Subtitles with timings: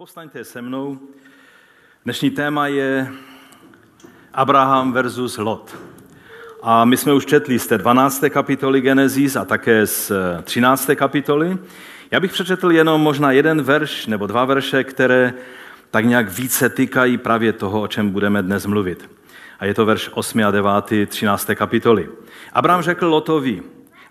[0.00, 0.98] povstaňte se mnou.
[2.04, 3.12] Dnešní téma je
[4.34, 5.76] Abraham versus Lot.
[6.62, 8.24] A my jsme už četli z té 12.
[8.30, 10.90] kapitoly Genesis a také z 13.
[10.94, 11.58] kapitoly.
[12.10, 15.34] Já bych přečetl jenom možná jeden verš nebo dva verše, které
[15.90, 19.10] tak nějak více týkají právě toho, o čem budeme dnes mluvit.
[19.58, 21.06] A je to verš 8 a 9.
[21.06, 21.50] 13.
[21.54, 22.08] kapitoly.
[22.52, 23.62] Abraham řekl Lotovi,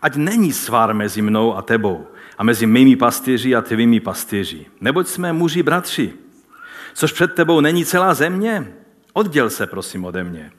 [0.01, 2.07] ať není svár mezi mnou a tebou,
[2.39, 4.65] a mezi mými pastýři a tvými pastýři.
[4.81, 6.13] Neboť jsme muži bratři.
[6.93, 8.73] Což před tebou není celá země?
[9.13, 10.51] Odděl se, prosím, ode mě.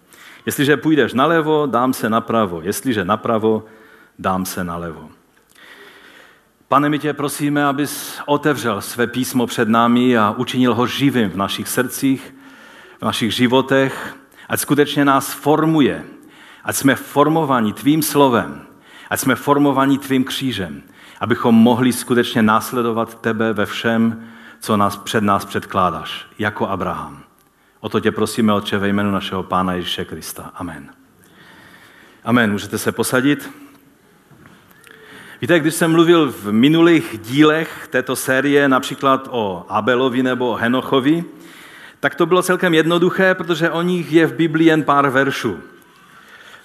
[0.46, 2.60] Jestliže půjdeš nalevo, dám se napravo.
[2.62, 3.64] Jestliže napravo,
[4.18, 5.10] dám se nalevo.
[6.68, 11.36] Pane, my tě prosíme, abys otevřel své písmo před námi a učinil ho živým v
[11.36, 12.34] našich srdcích,
[12.98, 14.16] v našich životech,
[14.48, 16.04] ať skutečně nás formuje,
[16.64, 18.66] ať jsme formováni tvým slovem,
[19.10, 20.82] ať jsme formováni tvým křížem,
[21.20, 24.24] abychom mohli skutečně následovat tebe ve všem,
[24.60, 27.22] co nás před nás předkládáš, jako Abraham.
[27.80, 30.50] O to tě prosíme, Otče, ve jménu našeho Pána Ježíše Krista.
[30.54, 30.90] Amen.
[32.24, 32.52] Amen.
[32.52, 33.50] Můžete se posadit.
[35.40, 41.24] Víte, když jsem mluvil v minulých dílech této série například o Abelovi nebo o Henochovi,
[42.00, 45.58] tak to bylo celkem jednoduché, protože o nich je v Biblii jen pár veršů.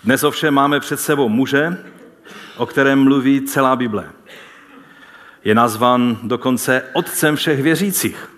[0.03, 1.77] Dnes ovšem máme před sebou muže,
[2.57, 4.09] o kterém mluví celá Bible.
[5.45, 8.29] Je nazvan dokonce otcem všech věřících.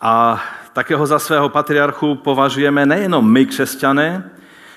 [0.00, 4.30] A také ho za svého patriarchu považujeme nejenom my, křesťané,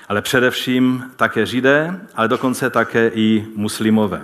[0.08, 4.22] ale především také židé, ale dokonce také i muslimové.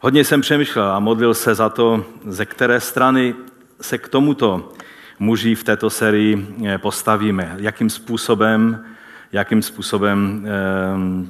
[0.00, 3.34] Hodně jsem přemýšlel a modlil se za to, ze které strany
[3.80, 4.72] se k tomuto
[5.18, 8.84] muži v této sérii eh, postavíme, jakým způsobem,
[9.32, 10.50] jakým způsobem eh,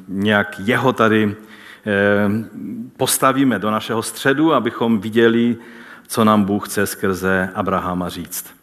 [0.08, 1.36] nějak jeho tady
[2.96, 5.56] postavíme do našeho středu, abychom viděli,
[6.06, 8.54] co nám Bůh chce skrze Abrahama říct.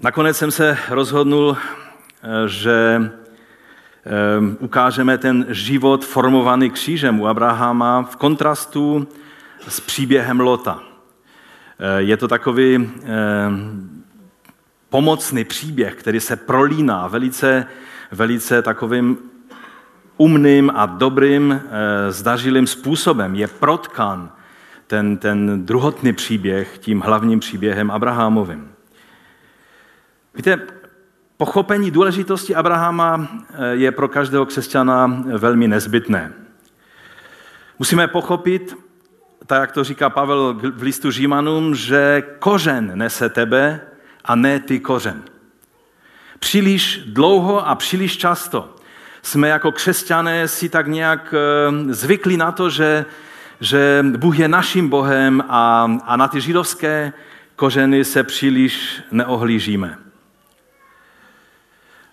[0.00, 3.10] Nakonec jsem se rozhodnul, eh, že
[4.06, 4.10] eh,
[4.58, 9.08] ukážeme ten život formovaný křížem u Abrahama v kontrastu
[9.68, 10.82] s příběhem Lota.
[11.98, 12.90] Je to takový
[14.90, 17.66] pomocný příběh, který se prolíná velice,
[18.12, 19.18] velice takovým
[20.16, 24.32] umným a dobrým, eh, zdařilým způsobem je protkan
[24.86, 28.68] ten, ten druhotný příběh tím hlavním příběhem Abrahamovým.
[30.34, 30.60] Víte,
[31.36, 36.32] pochopení důležitosti Abrahama eh, je pro každého křesťana velmi nezbytné.
[37.78, 38.76] Musíme pochopit,
[39.46, 43.80] tak jak to říká Pavel v listu Římanům, že kořen nese tebe
[44.24, 45.22] a ne ty kořen.
[46.38, 48.75] Příliš dlouho a příliš často
[49.26, 53.04] jsme jako křesťané si tak nějak eh, zvykli na to, že,
[53.60, 57.12] že Bůh je naším Bohem a, a na ty židovské
[57.56, 59.98] kořeny se příliš neohlížíme.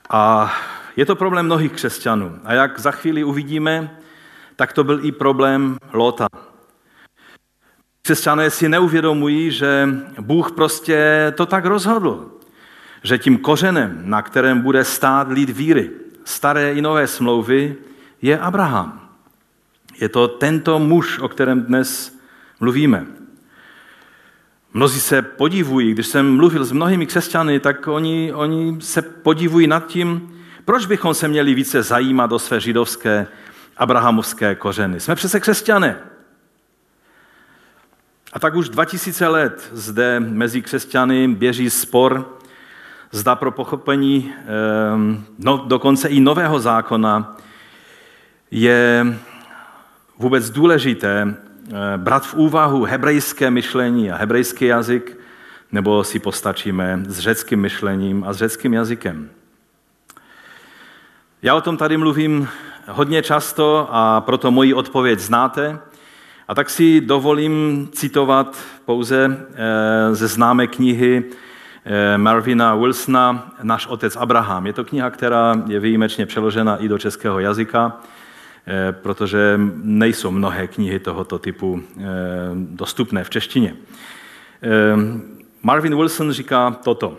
[0.10, 0.54] A
[0.96, 2.40] je to problém mnohých křesťanů.
[2.44, 3.98] A jak za chvíli uvidíme,
[4.56, 6.28] tak to byl i problém Lota.
[8.02, 9.90] Křesťané si neuvědomují, že
[10.22, 12.32] Bůh prostě to tak rozhodl,
[13.04, 17.76] že tím kořenem, na kterém bude stát lid víry, staré i nové smlouvy
[18.22, 19.10] je Abraham.
[20.00, 22.20] Je to tento muž, o kterém dnes
[22.60, 23.08] mluvíme.
[24.74, 29.88] Mnozí se podivují, když jsem mluvil s mnohými křesťany, tak oni, oni se podivují nad
[29.88, 33.28] tím, proč bychom se měli více zajímat o své židovské
[33.78, 35.00] abrahamovské kořeny.
[35.00, 36.00] Jsme přece křesťané.
[38.34, 42.38] A tak už 2000 let zde mezi křesťany běží spor,
[43.14, 44.34] zda pro pochopení
[44.94, 47.38] ehm, no, dokonce i nového zákona
[48.52, 49.06] je
[50.18, 55.18] vůbec důležité eh, brát v úvahu hebrejské myšlení a hebrejský jazyk,
[55.72, 59.30] nebo si postačíme s řeckým myšlením a s řeckým jazykem.
[61.42, 62.48] Já o tom tady mluvím
[62.88, 65.80] hodně často a proto moji odpověď znáte.
[66.48, 71.24] A tak si dovolím citovat pouze eh, ze známé knihy
[72.18, 74.68] Marvina Wilsona Náš otec Abraham.
[74.68, 78.00] Je to kniha, která je výjimečně přeložena i do českého jazyka,
[78.68, 82.04] eh, protože nejsou mnohé knihy tohoto typu eh,
[82.54, 83.76] dostupné v češtině.
[85.64, 87.18] Marvin Wilson říká toto.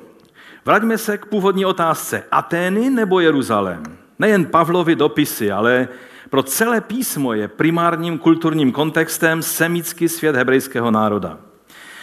[0.64, 2.22] Vraťme se k původní otázce.
[2.30, 3.82] Atény nebo Jeruzalém?
[4.18, 5.88] Nejen Pavlovi dopisy, ale
[6.30, 11.38] pro celé písmo je primárním kulturním kontextem semický svět hebrejského národa.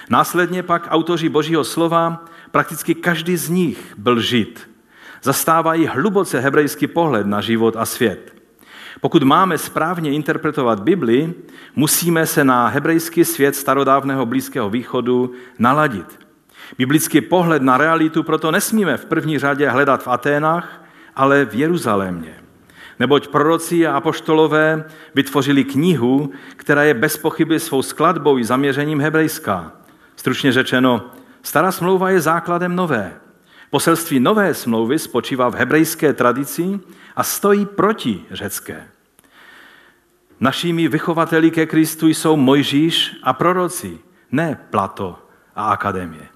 [0.10, 4.70] Následně pak autoři Božího slova Prakticky každý z nich byl žid.
[5.24, 8.34] Zastávají hluboce hebrejský pohled na život a svět.
[9.02, 11.34] Pokud máme správně interpretovat Bibli,
[11.76, 16.20] musíme se na hebrejský svět starodávného Blízkého východu naladit.
[16.78, 22.36] Biblický pohled na realitu proto nesmíme v první řadě hledat v Aténách, ale v Jeruzalémě.
[23.00, 24.84] Neboť proroci a apoštolové
[25.16, 29.72] vytvořili knihu, která je bez pochyby svou skladbou i zaměřením hebrejská.
[30.16, 31.12] Stručně řečeno,
[31.44, 33.14] stará smlouva je základem nové.
[33.70, 36.80] Poselství nové smlouvy spočívá v hebrejské tradici
[37.16, 38.88] a stojí proti řecké.
[40.40, 44.00] Našimi vychovateli ke Kristu jsou Mojžíš a proroci,
[44.32, 45.20] ne Plato
[45.56, 46.28] a akademie.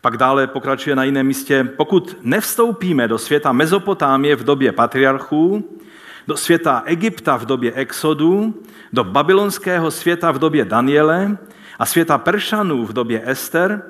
[0.00, 5.78] Pak dále pokračuje na jiném místě, pokud nevstoupíme do světa Mezopotámie v době patriarchů,
[6.26, 8.62] do světa Egypta v době Exodu,
[8.92, 11.38] do babylonského světa v době Daniele
[11.78, 13.82] a světa Peršanů v době Ester,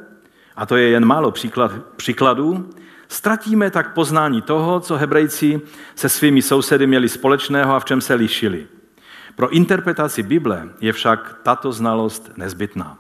[0.56, 2.71] a to je jen málo příklad, příkladů,
[3.09, 5.61] ztratíme tak poznání toho, co Hebrejci
[5.94, 8.67] se svými sousedy měli společného a v čem se lišili.
[9.37, 12.99] Pro interpretaci Bible je však tato znalost nezbytná.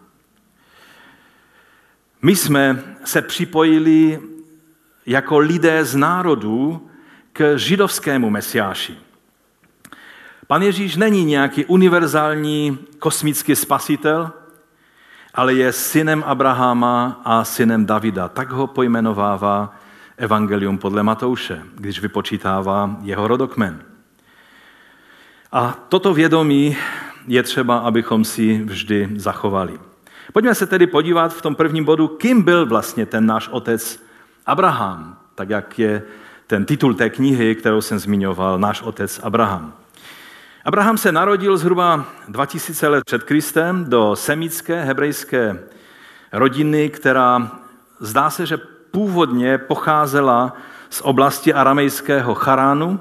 [2.22, 4.20] My jsme se připojili
[5.06, 6.88] jako lidé z národů
[7.32, 8.98] k židovskému mesiáši.
[10.46, 14.32] Pan Ježíš není nějaký univerzální kosmický spasitel,
[15.36, 18.28] ale je synem Abrahama a synem Davida.
[18.28, 19.74] Tak ho pojmenovává
[20.16, 23.82] Evangelium podle Matouše, když vypočítává jeho rodokmen.
[25.52, 26.76] A toto vědomí
[27.26, 29.78] je třeba, abychom si vždy zachovali.
[30.32, 34.02] Pojďme se tedy podívat v tom prvním bodu, kým byl vlastně ten náš otec
[34.46, 36.02] Abraham, tak jak je
[36.46, 39.72] ten titul té knihy, kterou jsem zmiňoval, náš otec Abraham.
[40.66, 45.58] Abraham se narodil zhruba 2000 let před Kristem do semické hebrejské
[46.32, 47.50] rodiny, která
[48.00, 48.56] zdá se, že
[48.90, 50.52] původně pocházela
[50.90, 53.00] z oblasti aramejského Charánu,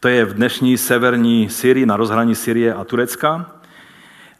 [0.00, 3.46] to je v dnešní severní Syrii, na rozhraní Syrie a Turecka.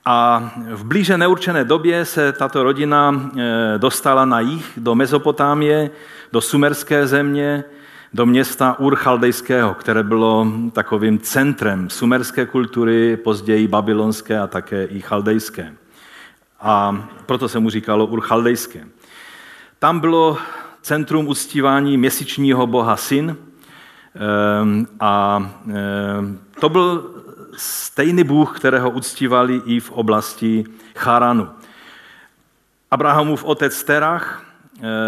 [0.05, 5.91] A v blíže neurčené době se tato rodina e, dostala na jih do Mezopotámie,
[6.33, 7.65] do sumerské země,
[8.14, 15.00] do města Ur Chaldejského, které bylo takovým centrem sumerské kultury, později babylonské a také i
[15.00, 15.75] chaldejské.
[16.60, 18.87] A proto se mu říkalo Ur Chaldejské.
[19.78, 20.38] Tam bylo
[20.82, 23.37] centrum uctívání měsíčního boha Syn
[24.14, 27.14] ehm, a ehm, to byl
[27.56, 30.64] stejný bůh, kterého uctívali i v oblasti
[30.96, 31.49] Charanu.
[32.90, 34.48] Abrahamův otec Terach,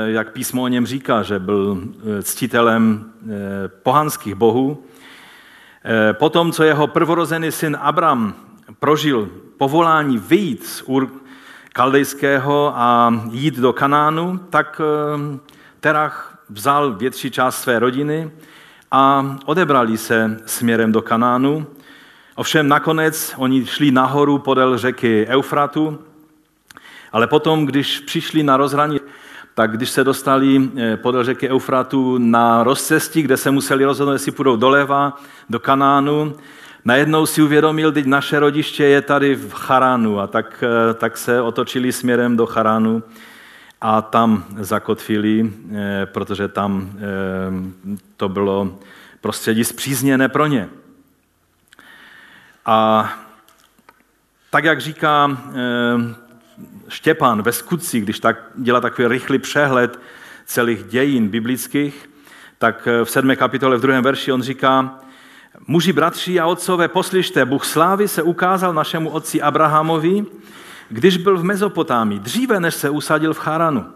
[0.06, 3.28] jak písmo o něm říká, že byl eh, ctitelem eh,
[3.69, 4.84] pohanských bohů.
[6.12, 8.34] Potom, co jeho prvorozený syn Abram
[8.81, 11.11] prožil povolání vyjít z Ur
[11.72, 14.81] kaldejského a jít do Kanánu, tak
[15.81, 18.31] Terach vzal větší část své rodiny
[18.90, 21.67] a odebrali se směrem do Kanánu
[22.40, 25.99] Ovšem nakonec oni šli nahoru podél řeky Eufratu,
[27.12, 29.00] ale potom, když přišli na rozhraní,
[29.55, 34.32] tak když se dostali eh, podél řeky Eufratu na rozcestí, kde se museli rozhodnout, jestli
[34.32, 35.20] půjdou doleva,
[35.50, 36.37] do Kanánu,
[36.85, 41.41] najednou si uvědomil, teď naše rodiště je tady v Charánu a tak, eh, tak se
[41.41, 43.02] otočili směrem do Charánu
[43.81, 46.93] a tam zakotvili, eh, protože tam
[48.17, 48.79] to bylo
[49.20, 50.69] prostředí zpřízněné pro ně.
[52.67, 53.12] A
[54.50, 55.38] tak, jak říká
[56.91, 60.01] Štěpán ve skutci, když tak dělá takový rychlý přehled
[60.47, 62.11] celých dějin biblických,
[62.59, 64.99] tak eh, v sedmé kapitole v druhém verši on říká,
[65.67, 70.25] muži, bratři a otcové, poslyšte, Bůh slávy se ukázal našemu otci Abrahamovi,
[70.89, 73.87] když byl v Mezopotámii, dříve než se usadil v Charanu.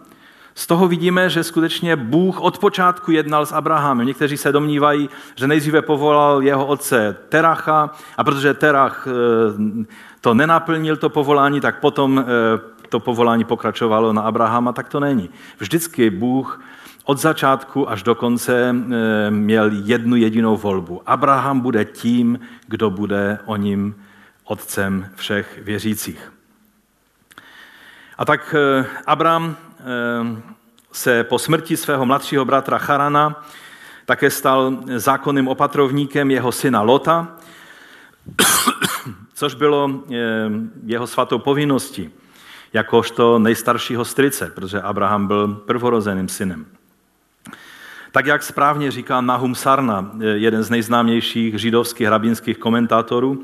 [0.55, 4.07] Z toho vidíme, že skutečně Bůh od počátku jednal s Abrahamem.
[4.07, 9.85] Někteří se domnívají, že nejdříve povolal jeho otce Teracha a protože Terach eh,
[10.21, 15.31] to nenaplnil, to povolání, tak potom eh, to povolání pokračovalo na Abrahama, tak to není.
[15.59, 16.63] Vždycky Bůh
[17.05, 21.03] od začátku až do konce eh, měl jednu jedinou volbu.
[21.07, 23.95] Abraham bude tím, kdo bude o ním
[24.45, 26.33] otcem všech věřících.
[28.19, 28.55] A tak
[29.07, 30.43] Abraham Ehm,
[30.93, 33.45] se po smrti svého mladšího bratra Charana
[34.07, 37.37] také stal zákonným opatrovníkem jeho syna Lota,
[39.35, 39.91] což bylo
[40.85, 42.11] jeho svatou povinností,
[42.75, 46.67] jakožto nejstaršího strice, protože Abraham byl prvorozeným synem.
[48.13, 53.43] Tak jak správně říká Nahum Sarna, jeden z nejznámějších židovských rabínských komentátorů,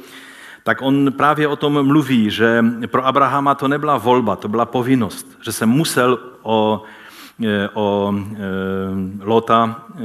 [0.63, 5.39] tak on právě o tom mluví, že pro Abrahama to nebyla volba, to byla povinnost,
[5.41, 6.83] že se musel o,
[7.75, 8.39] o e,
[9.25, 10.01] Lota e,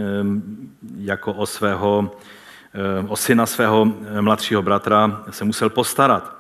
[0.98, 2.12] jako o svého
[3.08, 6.35] o syna svého mladšího bratra se musel postarat.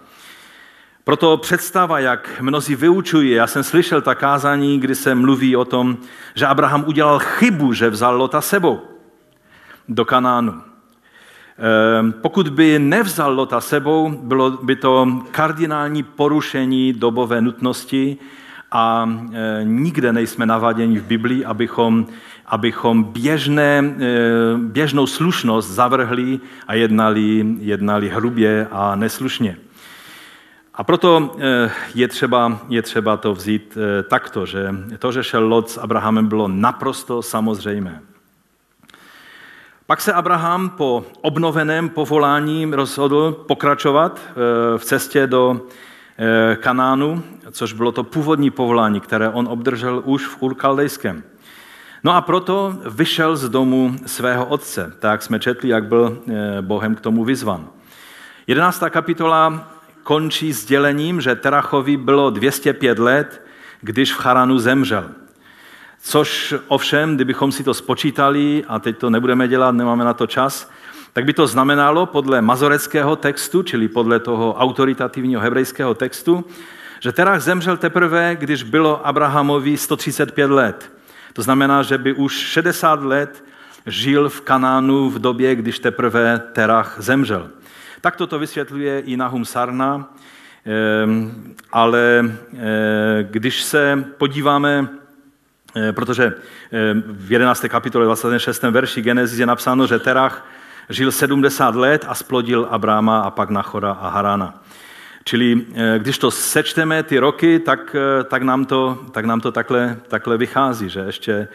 [1.06, 5.98] Proto představa, jak mnozí vyučují, já jsem slyšel ta kázání, kdy se mluví o tom,
[6.36, 8.82] že Abraham udělal chybu, že vzal Lota sebou
[9.90, 10.54] do Kanánu.
[10.54, 18.18] Ehm, pokud by nevzal Lota sebou, bylo by to kardinální porušení dobové nutnosti
[18.72, 22.08] a e, nikde nejsme navaděni v Biblii, abychom,
[22.46, 23.94] abychom běžné, e,
[24.58, 29.65] běžnou slušnost zavrhli a jednali, jednali hrubě a neslušně.
[30.76, 33.78] A proto e, je třeba, je třeba to vzít
[34.10, 38.02] takto, že to, že šel Lot s Abrahamem, bylo naprosto samozřejmé.
[39.88, 44.22] Pak se Abraham po obnoveném povolání rozhodl pokračovat
[44.78, 45.62] v cestě do
[46.18, 51.24] Eh, Kanánu, což bylo to původní povolání, které on obdržel už v Urkaldejském.
[52.04, 54.94] No a proto vyšel z domu svého otce.
[55.00, 57.68] Tak jsme četli, jak byl eh, Bohem k tomu vyzvan.
[58.48, 58.84] 11.
[58.90, 59.72] kapitola
[60.06, 63.42] končí sdělením, že Terachovi bylo 205 let,
[63.82, 65.10] když v Charanu zemřel.
[66.02, 70.72] Což ovšem, kdybychom si to spočítali, a teď to nebudeme dělat, nemáme na to čas,
[71.14, 76.46] tak by to znamenalo podle mazoreckého textu, čili podle toho autoritativního hebrejského textu,
[77.00, 80.94] že Terach zemřel teprve, když bylo Abrahamovi 135 let.
[81.34, 83.44] To znamená, že by už 60 let
[83.86, 87.50] žil v Kanánu v době, když teprve Terach zemřel.
[88.06, 90.14] Tak to vysvětluje i Nahum Sarna,
[90.66, 94.88] ehm, ale eh, když se podíváme,
[95.76, 97.66] eh, protože eh, v 11.
[97.68, 98.64] kapitole 26.
[98.64, 100.48] verši Genesis je napsáno, že Terach
[100.90, 104.64] žil 70 let a splodil Abráma a pak Nachora a Harana.
[105.24, 109.98] Čili eh, když to sečteme ty roky, tak, tak, nám, to, tak nám to takhle,
[110.08, 111.48] takhle vychází, že ještě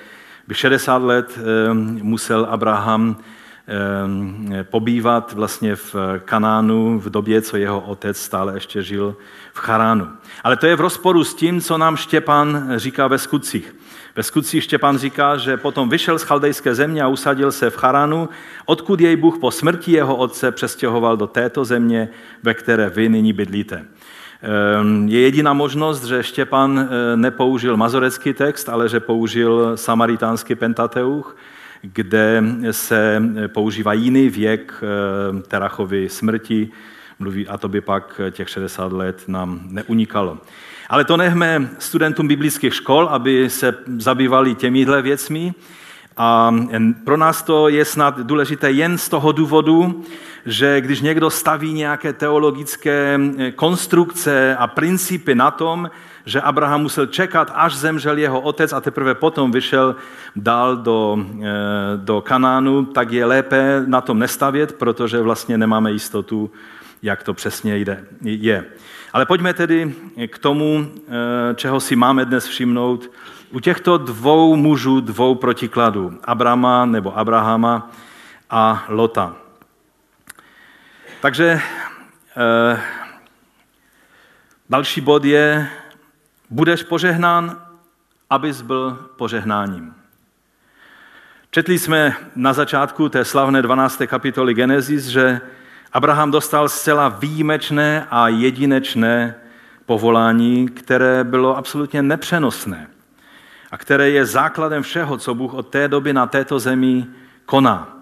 [0.48, 3.16] by 60 let eh, musel Abraham
[4.62, 9.16] pobývat vlastně v Kanánu v době, co jeho otec stále ještě žil
[9.52, 10.08] v Charánu.
[10.44, 13.74] Ale to je v rozporu s tím, co nám Štěpán říká ve skutcích.
[14.16, 18.28] Ve skutcích Štěpán říká, že potom vyšel z chaldejské země a usadil se v Charanu,
[18.66, 22.08] odkud jej Bůh po smrti jeho otce přestěhoval do této země,
[22.42, 23.84] ve které vy nyní bydlíte.
[24.42, 31.36] Ehm, je jediná možnost, že Štěpán eh, nepoužil mazorecký text, ale že použil samaritánský Pentateuch,
[31.82, 36.68] kde se používá jiný věk eh, Terachovy smrti,
[37.18, 40.38] mluví, a to by pak těch 60 let nám neunikalo.
[40.88, 45.54] Ale to nechme studentům biblických škol, aby se zabývali těmihle věcmi.
[46.16, 46.54] A
[47.04, 50.04] pro nás to je snad důležité jen z toho důvodu,
[50.46, 55.90] že když někdo staví nějaké teologické eh, konstrukce a principy na tom,
[56.30, 59.96] že Abraham musel čekat, až zemřel jeho otec a teprve potom vyšel
[60.36, 61.46] dál do, eh,
[61.96, 66.50] do Kanánu, tak je lépe na tom nestavět, protože vlastně nemáme jistotu,
[67.02, 68.64] jak to přesně jde, je.
[69.12, 69.94] Ale pojďme tedy
[70.26, 73.10] k tomu, eh, čeho si máme dnes všimnout.
[73.50, 77.90] U těchto dvou mužů, dvou protikladů, Abrama nebo Abrahama
[78.50, 79.34] a Lota.
[81.20, 81.60] Takže
[82.36, 82.80] eh,
[84.70, 85.68] další bod je,
[86.50, 87.60] budeš požehnán,
[88.30, 89.94] abys byl požehnáním.
[91.50, 94.02] Četli jsme na začátku té slavné 12.
[94.06, 95.40] kapitoly Genesis, že
[95.92, 99.34] Abraham dostal zcela výjimečné a jedinečné
[99.86, 102.86] povolání, které bylo absolutně nepřenosné
[103.70, 107.06] a které je základem všeho, co Bůh od té doby na této zemi
[107.46, 107.96] koná.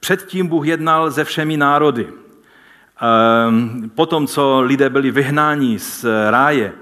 [0.00, 2.08] Předtím Bůh jednal se všemi národy.
[3.00, 6.72] Ehm, potom, co lidé byli vyhnáni z ráje,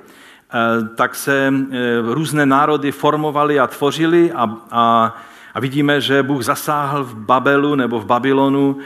[0.94, 5.16] tak se eh, různé národy formovaly a tvořily a, a,
[5.54, 8.76] a vidíme, že Bůh zasáhl v Babelu nebo v Babylonu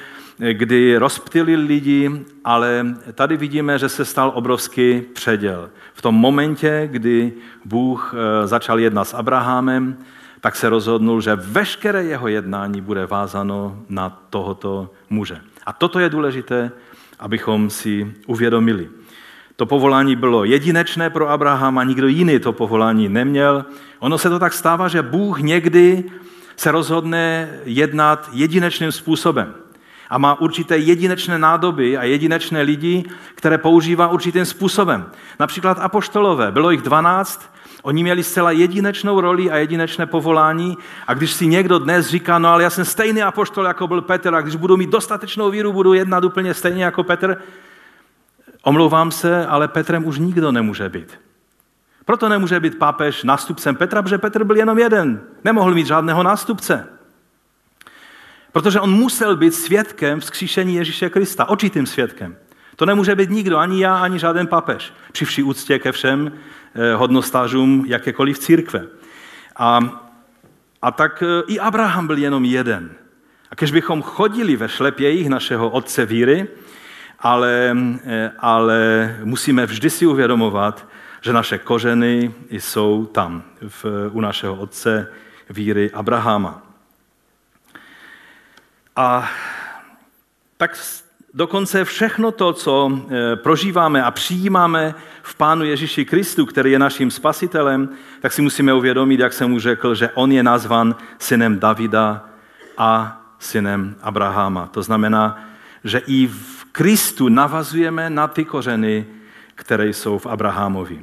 [0.52, 5.70] kdy rozptylil lidi, ale tady vidíme, že se stal obrovský předěl.
[5.94, 7.32] V tom momentě, kdy
[7.64, 9.96] Bůh eh, začal jednat s Abrahamem,
[10.40, 15.40] tak se rozhodnul, že veškeré jeho jednání bude vázano na tohoto muže.
[15.66, 16.70] A toto je důležité,
[17.18, 18.88] abychom si uvědomili.
[19.57, 23.65] To povolání bylo jedinečné pro Abrahama, nikdo jiný to povolání neměl.
[23.99, 26.05] Ono se to tak stává, že Bůh někdy
[26.57, 29.55] se rozhodne jednat jedinečným způsobem
[30.11, 35.07] a má určité jedinečné nádoby a jedinečné lidi, které používá určitým způsobem.
[35.41, 41.33] Například apoštolové, bylo jich 12, oni měli zcela jedinečnou roli a jedinečné povolání a když
[41.33, 44.57] si někdo dnes říká, no ale já jsem stejný apoštol, jako byl Petr a když
[44.57, 47.37] budu mít dostatečnou víru, budu jednat úplně stejně jako Petr,
[48.66, 51.20] omlouvám se, ale Petrem už nikdo nemůže být.
[52.04, 55.20] Proto nemůže být papež nástupcem Petra, protože Petr byl jenom jeden.
[55.44, 56.88] Nemohl mít žádného nástupce.
[58.52, 62.37] Protože on musel být svědkem vzkříšení Ježíše Krista, očitým svědkem.
[62.76, 66.32] To nemůže být nikdo, ani já, ani žádný papež, při vší úctě ke všem
[66.75, 68.87] eh, hodnostářům jakékoliv církve.
[69.56, 69.80] A,
[70.82, 72.90] a tak eh, i Abraham byl jenom jeden.
[73.50, 76.49] A když bychom chodili ve šlepějích našeho otce víry,
[77.26, 80.87] ale, eh, ale musíme vždy si uvědomovat,
[81.21, 85.12] že naše kořeny jsou tam, v, u našeho otce
[85.50, 86.62] víry Abrahama.
[88.97, 89.30] A
[90.56, 90.78] tak
[91.35, 97.11] dokonce všechno to, co eh, prožíváme a přijímáme v Pánu Ježíši Kristu, který je naším
[97.11, 97.88] spasitelem,
[98.21, 102.25] tak si musíme uvědomit, jak jsem mu řekl, že on je nazvan synem Davida
[102.78, 104.66] a synem Abrahama.
[104.66, 105.42] To znamená,
[105.85, 109.06] že i v Kristu navazujeme na ty kořeny,
[109.54, 111.02] které jsou v Abrahamovi.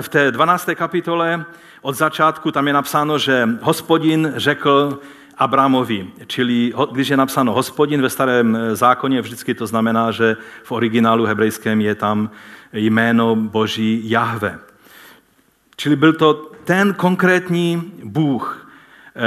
[0.00, 0.68] V té 12.
[0.74, 1.44] kapitole
[1.82, 5.00] od začátku tam je napsáno, že hospodin řekl
[5.38, 11.24] Abramovi, čili když je napsáno hospodin ve starém zákoně, vždycky to znamená, že v originálu
[11.24, 12.30] hebrejském je tam
[12.72, 14.58] jméno Boží Jahve.
[15.76, 18.65] Čili byl to ten konkrétní Bůh,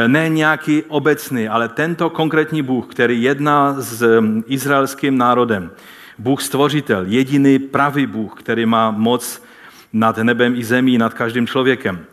[0.08, 5.72] ne nějaký obecný, ale tento konkrétní Bůh, který jedná s izraelským národem.
[6.18, 9.44] Bůh stvořitel, jediný pravý Bůh, který má moc
[9.94, 12.06] nad nebem i zemí, nad každým člověkem.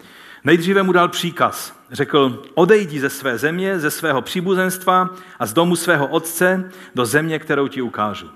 [0.45, 1.77] Nejdříve mu dal příkaz.
[1.91, 7.39] Řekl, odejdi ze své země, ze svého příbuzenstva a z domu svého otce do země,
[7.39, 8.31] kterou ti ukážu.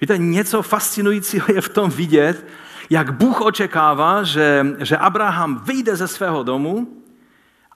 [0.00, 2.46] Víte, něco fascinujícího je v tom vidět,
[2.90, 7.03] jak Bůh očekává, že, že Abraham vyjde ze svého domu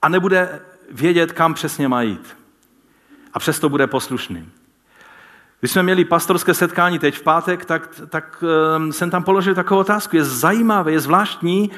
[0.01, 2.37] a nebude vědět, kam přesně má jít.
[3.33, 4.49] A přesto bude poslušný.
[5.59, 8.43] Když jsme měli pastorské setkání teď v pátek, tak, tak
[8.77, 10.15] um, jsem tam položil takovou otázku.
[10.15, 11.71] Je zajímavé, je zvláštní,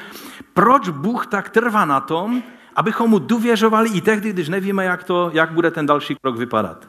[0.54, 2.42] proč Bůh tak trvá na tom,
[2.76, 6.88] abychom mu důvěřovali i tehdy, když nevíme, jak, to, jak bude ten další krok vypadat.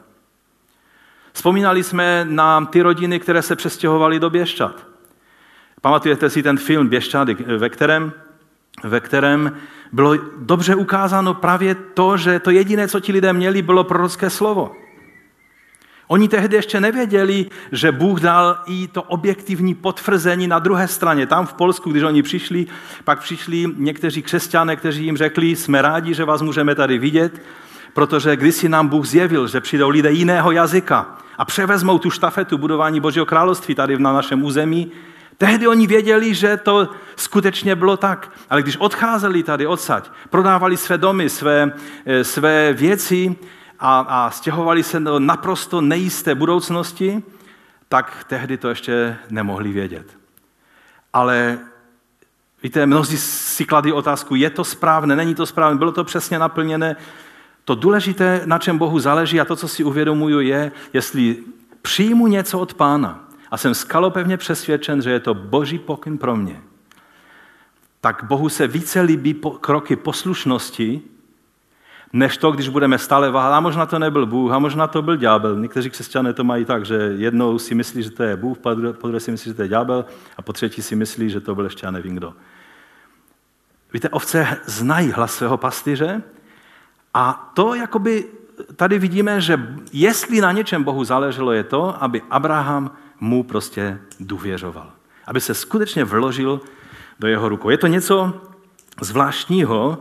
[1.32, 4.86] Vzpomínali jsme na ty rodiny, které se přestěhovaly do Běščat.
[5.80, 8.12] Pamatujete si ten film Běščady, ve kterém,
[8.82, 9.52] ve kterém
[9.92, 14.76] bylo dobře ukázáno právě to, že to jediné, co ti lidé měli, bylo prorocké slovo.
[16.06, 21.26] Oni tehdy ještě nevěděli, že Bůh dal i to objektivní potvrzení na druhé straně.
[21.26, 22.66] Tam v Polsku, když oni přišli,
[23.04, 27.42] pak přišli někteří křesťané, kteří jim řekli, jsme rádi, že vás můžeme tady vidět,
[27.92, 32.58] protože když si nám Bůh zjevil, že přijdou lidé jiného jazyka a převezmou tu štafetu
[32.58, 34.92] budování Božího království tady na našem území,
[35.38, 38.30] tehdy oni věděli, že to skutečně bylo tak.
[38.50, 41.72] Ale když odcházeli tady odsaď, prodávali své domy, své,
[42.06, 43.36] eh, své věci,
[43.78, 47.22] a, a stěhovali se do naprosto nejisté budoucnosti,
[47.88, 50.18] tak tehdy to ještě nemohli vědět.
[51.12, 51.58] Ale
[52.62, 56.96] víte, mnozí si kladí otázku, je to správné, není to správné, bylo to přesně naplněné.
[57.64, 61.36] To důležité, na čem Bohu záleží a to, co si uvědomuju, je, jestli
[61.82, 66.60] přijmu něco od Pána a jsem skalopevně přesvědčen, že je to boží pokyn pro mě,
[68.00, 71.02] tak Bohu se více líbí kroky poslušnosti,
[72.12, 73.56] než to, když budeme stále váhat.
[73.56, 75.56] A možná to nebyl Bůh, a možná to byl ďábel.
[75.60, 79.20] Někteří křesťané to mají tak, že jednou si myslí, že to je Bůh, po druhé
[79.20, 80.04] si myslí, že to je ďábel,
[80.36, 82.34] a po třetí si myslí, že to byl ještě já nevím kdo.
[83.92, 86.22] Víte, ovce znají hlas svého pastýře
[87.14, 88.26] a to jakoby
[88.76, 94.92] tady vidíme, že jestli na něčem Bohu záleželo, je to, aby Abraham mu prostě důvěřoval.
[95.26, 96.60] Aby se skutečně vložil
[97.20, 97.70] do jeho rukou.
[97.70, 98.40] Je to něco
[99.00, 99.98] zvláštního,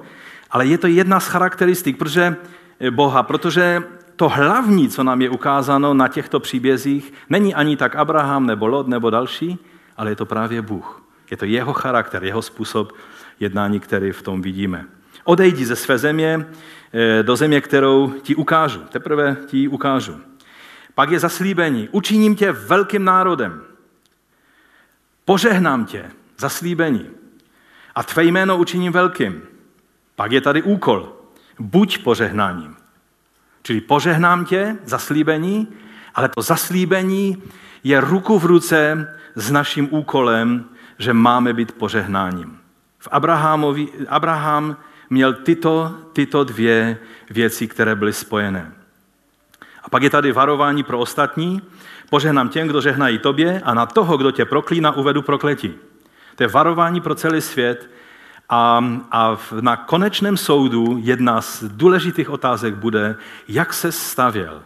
[0.52, 2.36] ale je to jedna z charakteristik protože
[2.80, 3.84] eh, Boha, protože
[4.16, 8.88] to hlavní, co nám je ukázáno na těchto příbězích, není ani tak Abraham nebo Lot
[8.88, 9.60] nebo další,
[9.98, 11.04] ale je to právě Bůh.
[11.32, 12.94] Je to jeho charakter, jeho způsob
[13.40, 14.86] jednání, který v tom vidíme.
[15.24, 16.46] Odejdi ze své země
[16.94, 18.80] eh, do země, kterou ti ukážu.
[18.80, 20.22] Teprve ti ukážu.
[20.96, 21.90] Pak je zaslíbení.
[21.92, 23.64] Učiním tě velkým národem.
[25.26, 26.12] Požehnám tě.
[26.38, 27.10] Zaslíbení.
[27.96, 29.42] A tvé jméno učiním velkým.
[30.16, 31.14] Pak je tady úkol.
[31.60, 32.76] Buď požehnáním.
[33.64, 35.68] Čili požehnám tě, zaslíbení,
[36.16, 37.44] ale to zaslíbení
[37.84, 40.66] je ruku v ruce s naším úkolem,
[40.98, 42.60] že máme být požehnáním.
[43.00, 44.78] V Abrahamovi, Abraham
[45.10, 46.98] měl tyto, tyto dvě
[47.30, 48.72] věci, které byly spojené.
[49.84, 51.62] A pak je tady varování pro ostatní.
[52.10, 55.74] Požehnám těm, kdo žehnají tobě a na toho, kdo tě proklína, uvedu prokletí.
[56.36, 57.90] To je varování pro celý svět,
[58.50, 63.16] a, a na konečném soudu jedna z důležitých otázek bude,
[63.48, 64.64] jak se stavěl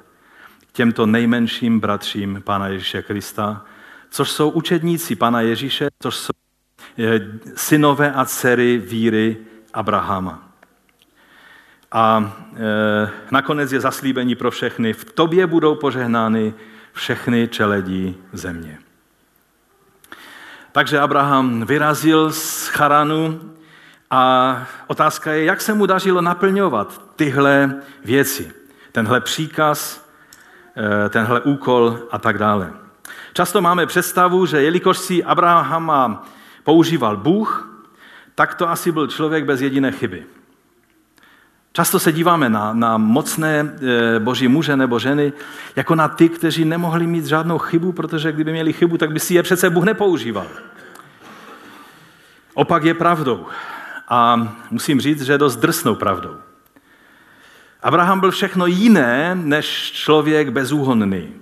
[0.72, 3.66] těmto nejmenším bratřím Pána Ježíše Krista,
[4.10, 6.32] což jsou učedníci Pána Ježíše, což jsou
[7.00, 7.20] eh,
[7.56, 9.38] synové a dcery víry
[9.74, 10.47] Abrahama.
[11.92, 14.94] A e, nakonec je zaslíbení pro všechny.
[14.94, 16.54] V tobě budou požehnány
[16.94, 18.80] všechny čeledí země.
[20.72, 23.54] Takže Abraham vyrazil z Charanu
[24.12, 28.52] a otázka je, jak se mu dařilo naplňovat tyhle věci,
[28.92, 30.10] tenhle příkaz,
[31.06, 32.74] e, tenhle úkol a tak dále.
[33.34, 36.26] Často máme představu, že jelikož si Abrahama
[36.64, 37.70] používal Bůh,
[38.36, 40.26] tak to asi byl člověk bez jediné chyby.
[41.78, 45.34] Často se díváme na, na mocné e, boží muže nebo ženy
[45.76, 49.34] jako na ty, kteří nemohli mít žádnou chybu, protože kdyby měli chybu, tak by si
[49.34, 50.48] je přece Bůh nepoužíval.
[52.54, 53.46] Opak je pravdou.
[54.08, 56.36] A musím říct, že je dost drsnou pravdou.
[57.84, 61.34] Abraham byl všechno jiné než člověk bezúhonný,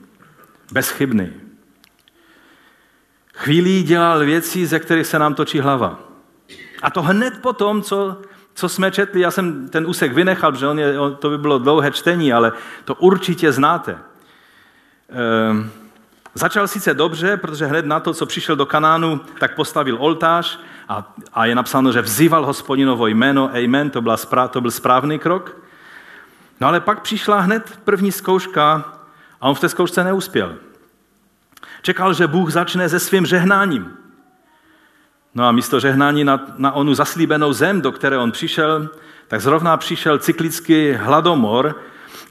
[0.72, 1.30] bezchybný.
[3.34, 6.00] Chvílí dělal věci, ze kterých se nám točí hlava.
[6.82, 8.22] A to hned po tom, co,
[8.56, 11.92] co jsme četli, já jsem ten úsek vynechal, protože on je, to by bylo dlouhé
[11.92, 12.52] čtení, ale
[12.86, 13.98] to určitě znáte.
[15.10, 15.70] Ehm,
[16.34, 21.14] začal sice dobře, protože hned na to, co přišel do Kanánu, tak postavil oltář a,
[21.34, 24.18] a je napsáno, že vzýval hospodinovo jméno, amen, to, byla,
[24.50, 25.58] to byl správný krok.
[26.62, 28.94] No ale pak přišla hned první zkouška
[29.42, 30.56] a on v té zkoušce neuspěl.
[31.82, 34.05] Čekal, že Bůh začne se svým žehnáním.
[35.36, 38.90] No a místo žehnání na, na onu zaslíbenou zem, do které on přišel,
[39.28, 41.76] tak zrovna přišel cyklický hladomor,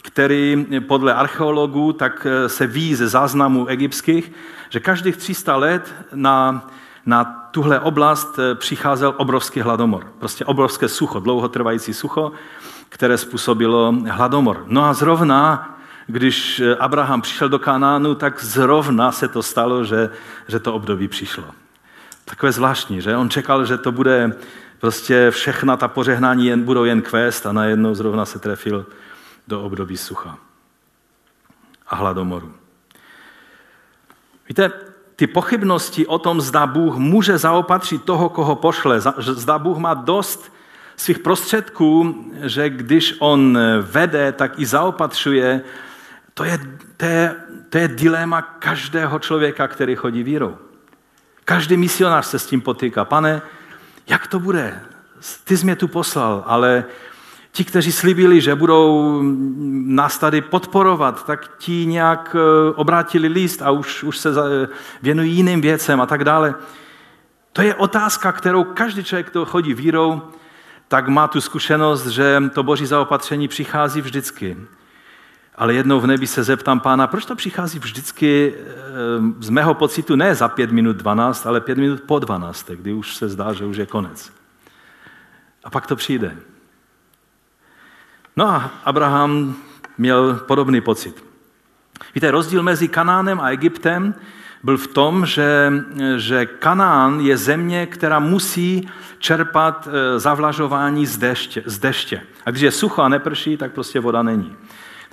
[0.03, 4.33] který podle archeologů tak eh, se ví ze záznamů egyptských,
[4.71, 6.69] že každých 300 let na,
[7.07, 10.07] na tuhle oblast eh, přicházel obrovský hladomor.
[10.19, 12.33] Prostě obrovské sucho, dlouhotrvající sucho,
[12.89, 14.65] které způsobilo hladomor.
[14.67, 15.71] No a zrovna
[16.07, 20.11] když eh, Abraham přišel do Kanánu, tak zrovna se to stalo, že,
[20.49, 21.45] že to období přišlo.
[22.25, 23.17] Takové zvláštní, že?
[23.17, 24.37] On čekal, že to bude
[24.79, 28.87] prostě všechna ta pořehnání jen, budou jen kvést a najednou zrovna se trefil
[29.49, 30.39] do období sucha
[31.87, 32.53] a hladomoru.
[34.49, 34.71] Víte,
[35.17, 40.53] ty pochybnosti o tom, zda Bůh může zaopatřit toho, koho pošle, zda Bůh má dost
[40.97, 45.61] svých prostředků, že když on vede, tak i zaopatřuje,
[46.35, 46.59] to je,
[46.97, 47.35] to je,
[47.69, 50.59] to je dilema každého člověka, který chodí vírou.
[51.45, 53.05] Každý misionář se s tím potýká.
[53.05, 53.43] Pane,
[54.07, 54.81] jak to bude?
[55.45, 56.85] Ty jsi mě tu poslal, ale
[57.53, 59.21] ti, kteří slibili, že budou
[59.87, 64.31] nás tady podporovat, tak ti nějak eh, obrátili list a už, už se
[65.03, 66.55] věnují jiným věcem a tak dále.
[67.53, 70.23] To je otázka, kterou každý člověk, kdo chodí vírou,
[70.89, 74.57] tak má tu zkušenost, že to boží zaopatření přichází vždycky.
[75.57, 78.65] Ale jednou v nebi se zeptám pána, proč to přichází vždycky eh,
[79.41, 83.17] z mého pocitu ne za pět minut dvanáct, ale pět minut po dvanácté, kdy už
[83.17, 84.33] se zdá, že už je konec.
[85.65, 86.37] A pak to přijde.
[88.37, 89.55] No a Abraham
[89.99, 91.25] měl podobný pocit.
[92.15, 94.15] Víte, rozdíl mezi Kanánem a Egyptem
[94.63, 95.73] byl v tom, že,
[96.17, 98.89] že Kanán je země, která musí
[99.19, 102.21] čerpat eh, zavlažování z deště, z deště.
[102.47, 104.57] A když je sucho a neprší, tak prostě voda není.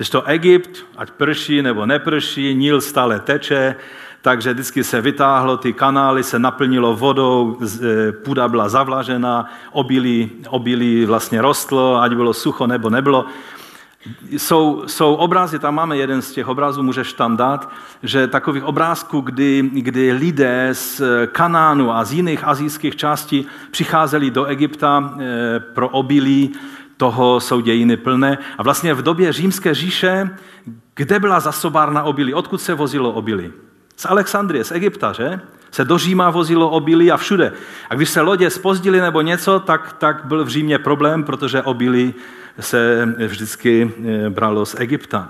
[0.02, 3.76] Když to Egypt, ať prší nebo neprší, Níl stále teče,
[4.22, 11.06] takže vždycky se vytáhlo, ty kanály se naplnilo vodou, e, půda byla zavlažena, obilí, obilí
[11.06, 13.26] vlastně rostlo, ať bylo sucho nebo nebylo.
[14.32, 17.70] Jsou, jsou obrazy, tam máme jeden z těch obrazů, můžeš tam dát,
[18.04, 24.46] že takových obrázků, kdy, kdy lidé z Kanánu a z jiných azijských částí přicházeli do
[24.46, 26.54] Egypta e, pro obilí,
[27.02, 28.38] toho jsou dějiny plné.
[28.58, 30.30] A vlastně v době římské říše,
[30.96, 32.34] kde byla zasobárna obilí?
[32.34, 33.52] Odkud se vozilo obilí?
[33.98, 35.42] Z Alexandrie, z Egypta, že?
[35.72, 37.54] Se do Říma vozilo obilí a všude.
[37.90, 42.14] A když se lodě spozdili nebo něco, tak, tak byl v Římě problém, protože obilí
[42.60, 45.30] se vždycky eh, bralo z Egypta.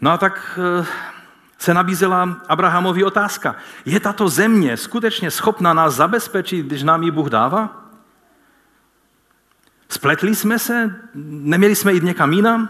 [0.00, 0.86] No a tak eh,
[1.58, 3.56] se nabízela Abrahamovi otázka.
[3.84, 7.81] Je tato země skutečně schopna nás zabezpečit, když nám ji Bůh dává?
[9.92, 10.94] Spletli jsme se?
[11.14, 12.68] Neměli jsme jít někam jinam?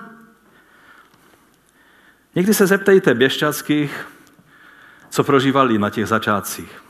[2.35, 4.07] Někdy se zeptejte běžčackých,
[5.11, 6.83] co prožívali na těch začátcích.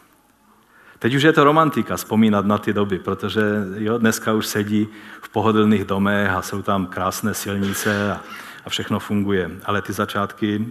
[0.98, 3.40] Teď už je to romantika vzpomínat na ty doby, protože
[3.74, 4.88] jo, dneska už sedí
[5.20, 8.20] v pohodlných domech a jsou tam krásné silnice a,
[8.64, 9.50] a všechno funguje.
[9.64, 10.66] Ale ty začátky,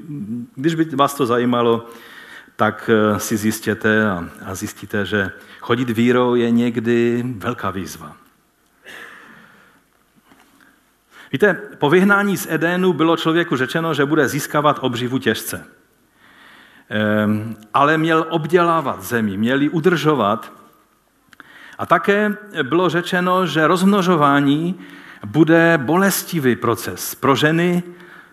[0.56, 1.90] když by vás to zajímalo,
[2.56, 8.22] tak eh, si zjistěte a, a zjistíte, že chodit vírou je někdy velká výzva.
[11.32, 15.66] Víte, po vyhnání z Edénu bylo člověku řečeno, že bude získávat obživu těžce.
[16.90, 20.54] Ehm, ale měl obdělávat zemi, měl ji udržovat.
[21.78, 24.80] A také bylo řečeno, že rozmnožování
[25.26, 27.16] bude bolestivý proces.
[27.16, 27.84] Pro ženy,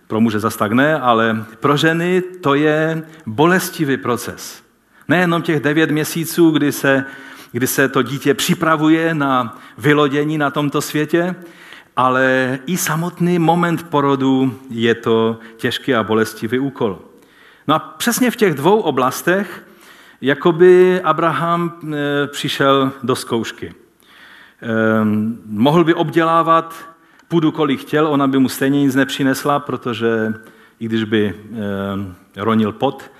[0.06, 4.62] pro muže zas tak ne, ale pro ženy to je bolestivý proces.
[5.08, 7.04] Nejenom těch devět měsíců, kdy se,
[7.52, 11.34] kdy se to dítě připravuje na vylodění na tomto světě,
[11.98, 16.98] ale i samotný moment porodu je to těžký a bolestivý úkol.
[17.68, 19.66] No a přesně v těch dvou oblastech
[20.20, 23.74] jakoby Abraham e, přišel do zkoušky.
[24.62, 26.74] Ehm, mohl by obdělávat
[27.28, 30.34] půdu, kolik chtěl, ona by mu stejně nic nepřinesla, protože
[30.80, 33.10] i když by ehm, ronil pot,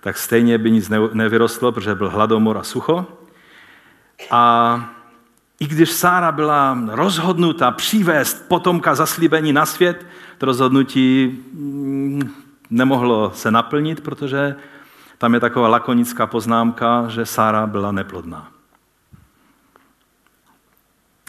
[0.00, 3.06] tak stejně by nic nevyrostlo, protože byl hladomor a sucho.
[4.30, 4.95] A
[5.60, 10.06] i když Sára byla rozhodnuta přivést potomka zaslíbení na svět,
[10.38, 12.30] to rozhodnutí mm,
[12.70, 14.56] nemohlo se naplnit, protože
[15.18, 18.48] tam je taková lakonická poznámka, že Sára byla neplodná.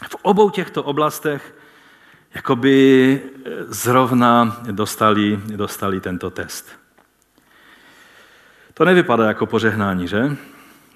[0.08, 1.54] V obou těchto oblastech
[2.34, 3.22] jakoby
[3.68, 6.68] zrovna dostali, dostali tento test.
[8.74, 10.36] To nevypadá jako požehnání, že?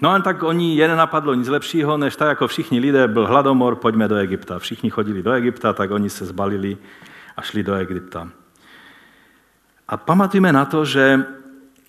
[0.03, 3.77] No a tak oni je nenapadlo nic lepšího, než tak jako všichni lidé, byl hladomor,
[3.77, 4.59] pojďme do Egypta.
[4.59, 6.77] Všichni chodili do Egypta, tak oni se zbalili
[7.37, 8.29] a šli do Egypta.
[9.89, 11.25] A pamatujme na to, že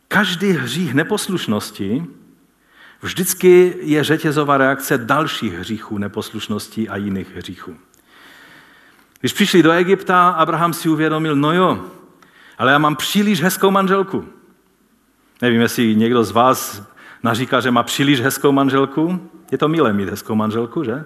[0.07, 2.05] každý hřích neposlušnosti
[3.01, 7.75] vždycky je řetězová reakce dalších hříchů neposlušnosti a jiných hříchů.
[9.19, 11.85] Když přišli do Egypta, Abraham si uvědomil, no jo,
[12.57, 14.25] ale já mám příliš hezkou manželku.
[15.41, 16.92] Nevím, jestli někdo z vás
[17.23, 19.29] naříká, že má příliš hezkou manželku.
[19.51, 21.03] Je to milé mít hezkou manželku, že?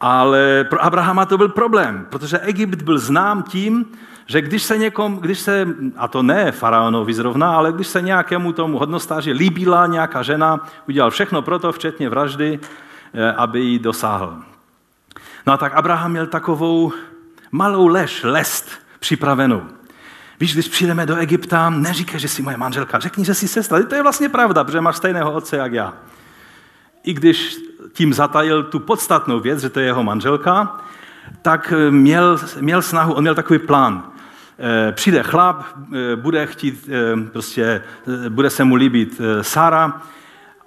[0.00, 3.84] Ale pro Abrahama to byl problém, protože Egypt byl znám tím,
[4.26, 8.52] že když se někom, když se, a to ne faraonovi zrovna, ale když se nějakému
[8.52, 12.60] tomu hodnostáři líbila nějaká žena, udělal všechno pro to, včetně vraždy,
[13.14, 14.36] eh, aby ji dosáhl.
[15.46, 16.92] No a tak Abraham měl takovou
[17.52, 19.62] malou lež, lest připravenou.
[20.40, 23.82] Víš, když přijdeme do Egypta, neříkej, že jsi moje manželka, řekni, že jsi sestra.
[23.82, 25.92] To je vlastně pravda, protože máš stejného otce jak já.
[27.04, 27.56] I když
[27.92, 30.80] tím zatajil tu podstatnou věc, že to je jeho manželka,
[31.42, 34.12] tak měl, měl snahu, on měl takový plán.
[34.58, 37.82] Eh, přijde chlap, eh, bude chtít, eh, prostě,
[38.28, 40.02] bude se mu líbit Sara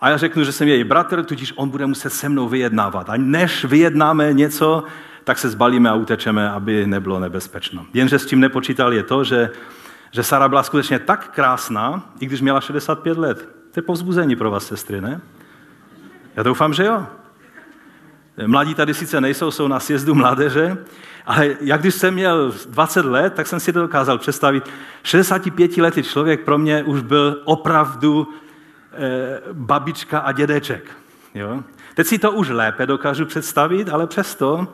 [0.02, 3.10] a já řeknu, že jsem její bratr, tudíž on bude muset se mnou vyjednávat.
[3.10, 4.84] A než vyjednáme něco,
[5.24, 7.86] tak se zbalíme a utečeme, aby nebylo nebezpečno.
[7.94, 9.50] Jenže s tím nepočítal je to, že,
[10.12, 13.50] že Sara byla skutečně tak krásná, i když měla 65 let.
[13.72, 15.22] To je povzbuzení pro vás, sestry, ne?
[16.36, 17.08] Já doufám, že jo.
[18.46, 20.78] Mladí tady sice nejsou, jsou na sjezdu mládeže,
[21.26, 24.70] ale jak když jsem měl 20 let, tak jsem si to dokázal představit.
[25.04, 28.28] 65 letý člověk pro mě už byl opravdu
[28.94, 30.92] e, babička a dědeček.
[31.36, 31.64] Jo?
[31.94, 34.68] Teď si to už lépe dokážu představit, ale přesto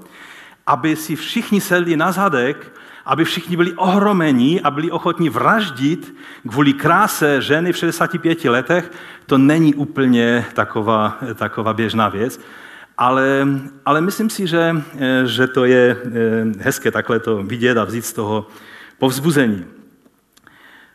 [0.68, 2.72] aby si všichni sedli na zadek,
[3.06, 6.16] aby všichni byli ohromení a byli ochotní vraždit
[6.50, 8.92] kvůli kráse ženy v 65 letech,
[9.26, 12.40] to není úplně taková, taková běžná věc.
[12.98, 13.48] Ale,
[13.86, 14.76] ale myslím si, že,
[15.26, 16.10] že to je eh,
[16.60, 18.48] hezké takhle to vidět a vzít z toho
[18.98, 19.66] povzbuzení.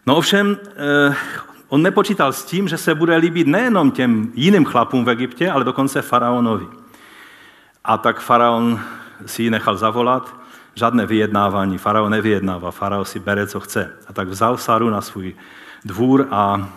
[0.06, 1.14] No ovšem, eh,
[1.68, 5.64] on nepočítal s tím, že se bude líbit nejenom těm jiným chlapům v Egyptě, ale
[5.64, 6.66] dokonce faraonovi.
[7.84, 8.80] A tak faraon
[9.26, 10.36] si ji nechal zavolat,
[10.74, 13.92] žádné vyjednávání, farao nevyjednává, farao si bere, co chce.
[14.06, 15.34] A tak vzal Saru na svůj
[15.84, 16.68] dvůr a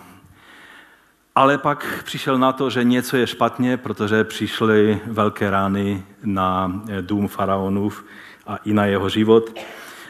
[1.36, 7.28] ale pak přišel na to, že něco je špatně, protože přišly velké rány na dům
[7.28, 8.04] faraonův
[8.46, 9.58] a i na jeho život.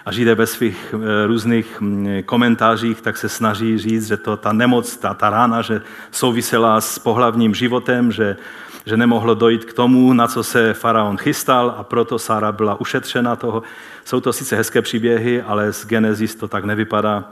[0.05, 4.53] A Židé ve svých eh, různých mm, komentářích tak se snaží říct, že to ta
[4.53, 8.37] nemoc, ta, ta rána, že souvisela s pohlavním životem, že
[8.87, 13.37] že nemohlo dojít k tomu, na co se faraon chystal a proto Sára byla ušetřena
[13.37, 13.63] toho.
[14.05, 17.25] Jsou to sice hezké příběhy, ale z Genesis to tak nevypadá,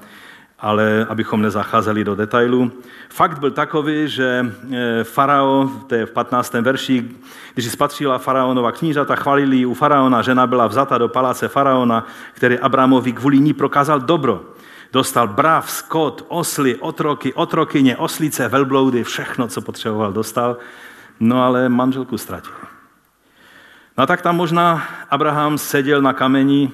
[0.58, 2.72] ale abychom nezacházeli do detailů.
[3.08, 6.52] Fakt byl takový, že e, farao, to je v 15.
[6.52, 7.08] verši,
[7.54, 13.12] když spatřila faraonova knížata, chvalili u faraona, žena byla vzata do paláce faraona, který Abramovi
[13.12, 14.44] kvůli ní prokázal dobro.
[14.92, 20.56] Dostal brav, skot, osly, otroky, otrokyně, oslice, velbloudy, všechno, co potřeboval, dostal.
[21.22, 22.52] No ale manželku ztratil.
[23.98, 26.72] No tak tam možná Abraham seděl na kameni,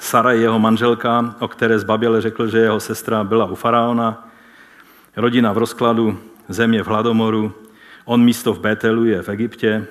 [0.00, 4.28] Sara jeho manželka, o které zbaběle řekl, že jeho sestra byla u faraona,
[5.16, 7.52] rodina v rozkladu, země v hladomoru,
[8.04, 9.86] on místo v Betelu je v Egyptě,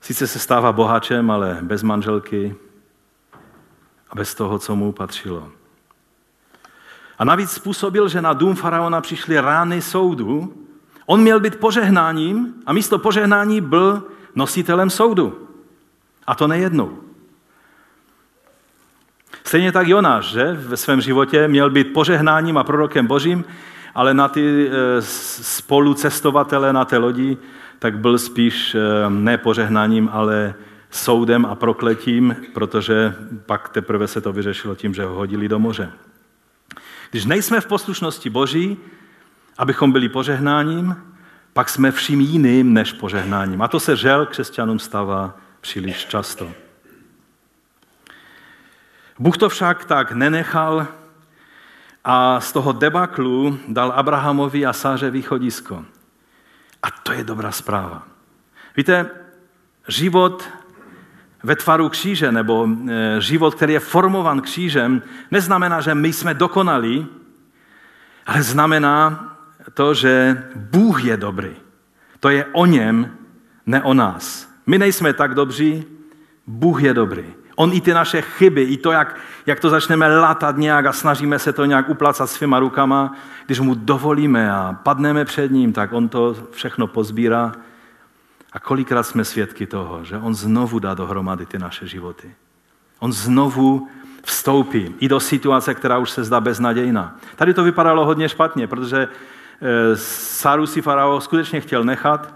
[0.00, 2.54] sice se stává bohačem, ale bez manželky
[4.10, 5.48] a bez toho, co mu patřilo.
[7.18, 10.65] A navíc způsobil, že na dům faraona přišly rány soudu,
[11.06, 14.02] On měl být požehnáním a místo požehnání byl
[14.34, 15.48] nositelem soudu.
[16.26, 16.98] A to nejednou.
[19.44, 23.44] Stejně tak Jonáš, že ve svém životě měl být požehnáním a prorokem božím,
[23.94, 27.36] ale na ty e, spolucestovatele na té lodi,
[27.78, 30.54] tak byl spíš e, ne požehnáním, ale
[30.90, 33.14] soudem a prokletím, protože
[33.46, 35.90] pak teprve se to vyřešilo tím, že ho hodili do moře.
[37.10, 38.76] Když nejsme v poslušnosti Boží,
[39.58, 40.96] abychom byli požehnáním,
[41.52, 43.62] pak jsme vším jiným než požehnáním.
[43.62, 46.52] A to se žel křesťanům stává příliš často.
[49.18, 50.86] Bůh to však tak nenechal
[52.04, 55.84] a z toho debaklu dal Abrahamovi a Sáře východisko.
[56.82, 58.02] A to je dobrá zpráva.
[58.76, 59.10] Víte,
[59.88, 60.48] život
[61.42, 67.06] ve tvaru kříže, nebo e, život, který je formovan křížem, neznamená, že my jsme dokonalí,
[68.26, 69.35] ale znamená
[69.74, 71.50] to, že Bůh je dobrý.
[72.20, 73.10] To je o něm,
[73.66, 74.48] ne o nás.
[74.66, 75.84] My nejsme tak dobří,
[76.46, 77.24] Bůh je dobrý.
[77.56, 81.38] On i ty naše chyby, i to, jak, jak to začneme látat nějak a snažíme
[81.38, 83.12] se to nějak uplacat svýma rukama,
[83.46, 87.52] když mu dovolíme a padneme před ním, tak on to všechno pozbírá.
[88.52, 92.34] A kolikrát jsme svědky toho, že on znovu dá dohromady ty naše životy.
[92.98, 93.88] On znovu
[94.22, 97.16] vstoupí i do situace, která už se zdá beznadějná.
[97.36, 99.08] Tady to vypadalo hodně špatně, protože
[99.94, 102.34] Sáru si farao skutečně chtěl nechat,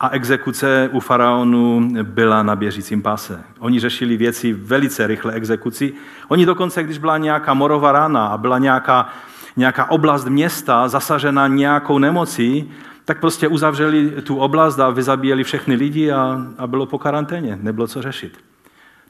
[0.00, 3.44] a exekuce u faraonu byla na běžícím páse.
[3.58, 5.92] Oni řešili věci velice rychle exekuci.
[6.28, 9.08] Oni dokonce, když byla nějaká morová rána a byla nějaká,
[9.56, 12.70] nějaká oblast města zasažena nějakou nemocí,
[13.04, 17.86] tak prostě uzavřeli tu oblast a vyzabíjeli všechny lidi a, a bylo po karanténě, nebylo
[17.86, 18.38] co řešit.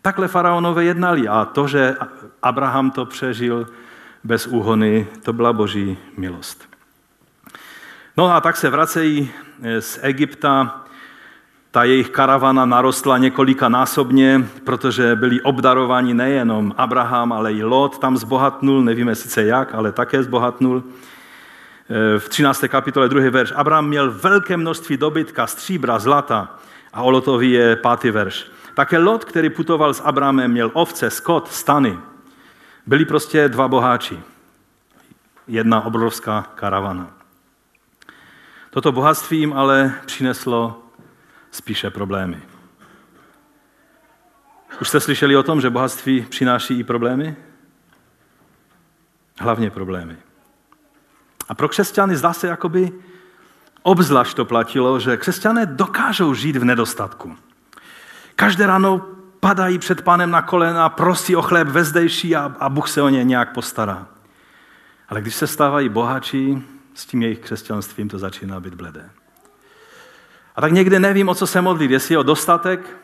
[0.03, 1.97] Takhle faraonové jednali a to, že
[2.43, 3.67] Abraham to přežil
[4.25, 6.70] bez úhony, to byla boží milost.
[8.17, 9.31] No a tak se vracejí
[9.81, 10.85] z Egypta
[11.71, 18.17] ta jejich karavana narostla několika násobně, protože byli obdarováni nejenom Abraham, ale i Lot tam
[18.17, 20.83] zbohatnul, nevíme sice jak, ale také zbohatnul.
[22.19, 22.65] V 13.
[22.69, 23.31] kapitole 2.
[23.31, 23.53] verš.
[23.57, 26.59] Abraham měl velké množství dobytka, stříbra, zlata
[26.93, 28.51] a o Lotovi je pátý verš.
[28.75, 31.99] Také Lot, který putoval s Abrahamem, měl ovce, skot, stany.
[32.87, 34.21] Byli prostě dva boháči.
[35.49, 37.20] Jedna obrovská karavana.
[38.71, 40.83] Toto bohatství jim ale přineslo
[41.51, 42.43] spíše problémy.
[44.81, 47.37] Už jste slyšeli o tom, že bohatství přináší i problémy?
[49.41, 50.17] Hlavně problémy.
[51.49, 52.93] A pro křesťany zdá se, jakoby
[53.83, 57.37] obzvlášť to platilo, že křesťané dokážou žít v nedostatku.
[58.37, 59.07] Každé ráno
[59.41, 63.25] padají před pánem na kolena, prosí o chléb vezdejší a, a Bůh se o ně
[63.25, 64.07] nějak postará.
[65.09, 66.65] Ale když se stávají bohatší,
[67.01, 69.11] s tím jejich křesťanstvím to začíná být bledé.
[70.57, 72.97] A tak někdy nevím, o co se modlit, jestli o dostatek,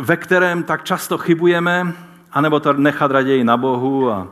[0.00, 1.92] ve kterém tak často chybujeme,
[2.32, 4.10] anebo to nechat raději na Bohu.
[4.10, 4.28] A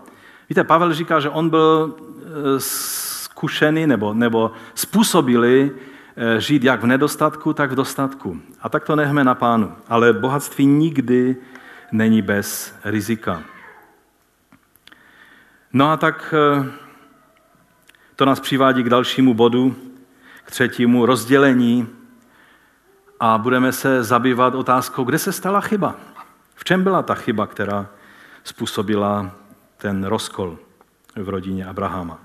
[0.48, 5.72] víte, Pavel říká, že on byl e, zkušený nebo, nebo způsobili
[6.16, 8.40] e, žít jak v nedostatku, tak v dostatku.
[8.60, 9.72] A tak to nechme na pánu.
[9.88, 11.36] Ale bohatství nikdy
[11.92, 13.42] není bez rizika.
[15.72, 16.83] No a tak e,
[18.16, 19.76] to nás přivádí k dalšímu bodu,
[20.44, 21.88] k třetímu rozdělení
[23.20, 25.96] a budeme se zabývat otázkou, kde se stala chyba.
[26.54, 27.86] V čem byla ta chyba, která
[28.44, 29.30] způsobila
[29.76, 30.58] ten rozkol
[31.16, 32.18] v rodině Abrahama.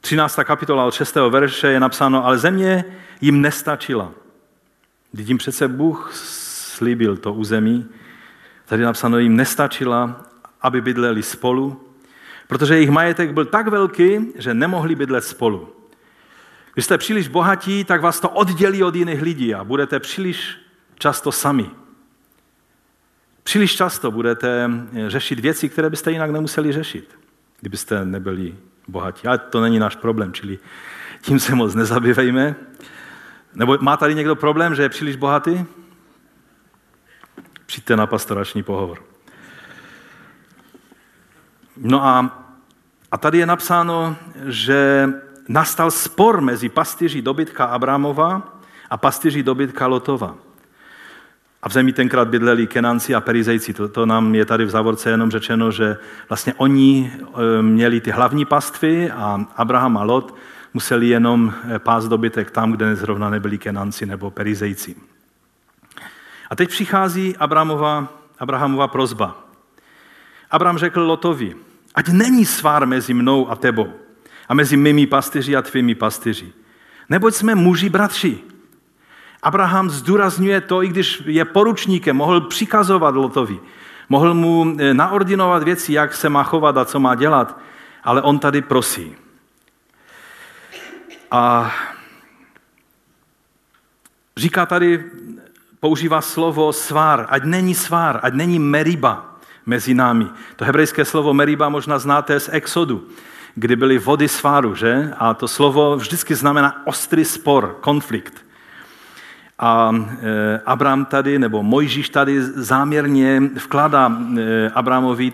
[0.00, 0.38] 13.
[0.38, 1.30] Ehm, kapitola od 6.
[1.30, 2.84] verše je napsáno, ale země
[3.20, 4.10] jim nestačila.
[5.12, 7.88] Když jim přece Bůh slíbil to území,
[8.64, 10.20] tady je napsáno, jim nestačila,
[10.62, 11.83] aby bydleli spolu,
[12.54, 15.68] protože jejich majetek byl tak velký, že nemohli bydlet spolu.
[16.74, 20.56] Když jste příliš bohatí, tak vás to oddělí od jiných lidí a budete příliš
[20.98, 21.70] často sami.
[23.42, 24.70] Příliš často budete
[25.06, 27.18] řešit věci, které byste jinak nemuseli řešit,
[27.60, 28.54] kdybyste nebyli
[28.88, 29.26] bohatí.
[29.26, 30.58] Ale to není náš problém, čili
[31.20, 32.54] tím se moc nezabývejme.
[33.54, 35.64] Nebo má tady někdo problém, že je příliš bohatý?
[37.66, 39.02] Přijďte na pastorační pohovor.
[41.76, 42.43] No a,
[43.14, 45.08] a tady je napsáno, že
[45.48, 48.58] nastal spor mezi pastýři dobytka Abramova
[48.90, 50.34] a pastýři dobytka Lotova.
[51.62, 53.72] A v zemi tenkrát bydleli Kenanci a Perizejci.
[53.74, 55.96] To, to nám je tady v závorce jenom řečeno, že
[56.28, 60.34] vlastně oni e, měli ty hlavní pastvy a Abraham a Lot
[60.74, 64.96] museli jenom e, pás dobytek tam, kde zrovna nebyli Kenanci nebo Perizejci.
[66.50, 68.08] A teď přichází Abrahamova,
[68.38, 69.38] Abrahamova prozba.
[70.50, 71.56] Abraham řekl Lotovi,
[71.94, 73.92] ať není svár mezi mnou a tebou
[74.48, 76.52] a mezi mými pastyři a tvými pastyři.
[77.08, 78.38] Neboť jsme muži bratři.
[79.42, 83.60] Abraham zdůrazňuje to, i když je poručníkem, mohl přikazovat Lotovi,
[84.08, 87.58] mohl mu eh, naordinovat věci, jak se má chovat a co má dělat,
[88.04, 89.16] ale on tady prosí.
[91.30, 91.72] A
[94.36, 95.04] říká tady,
[95.80, 99.33] používá slovo svár, ať není svár, ať není meriba
[99.66, 100.26] mezi námi.
[100.56, 103.08] To hebrejské slovo meriba možná znáte z Exodu,
[103.54, 105.14] kdy byly vody sváru, že?
[105.18, 108.44] A to slovo vždycky znamená ostrý spor, konflikt.
[109.58, 115.32] A e, Abraham tady, nebo Mojžíš tady záměrně vkládá e, Abrahamovi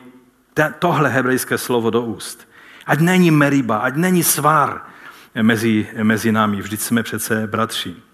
[0.78, 2.48] tohle hebrejské slovo do úst.
[2.86, 4.80] Ať není meriba, ať není svár
[5.42, 8.09] mezi, mezi námi, vždyť jsme přece bratři.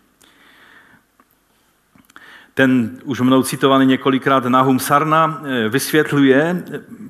[2.56, 6.64] Ten už mnou citovaný několikrát Nahum Sarna e, vysvětluje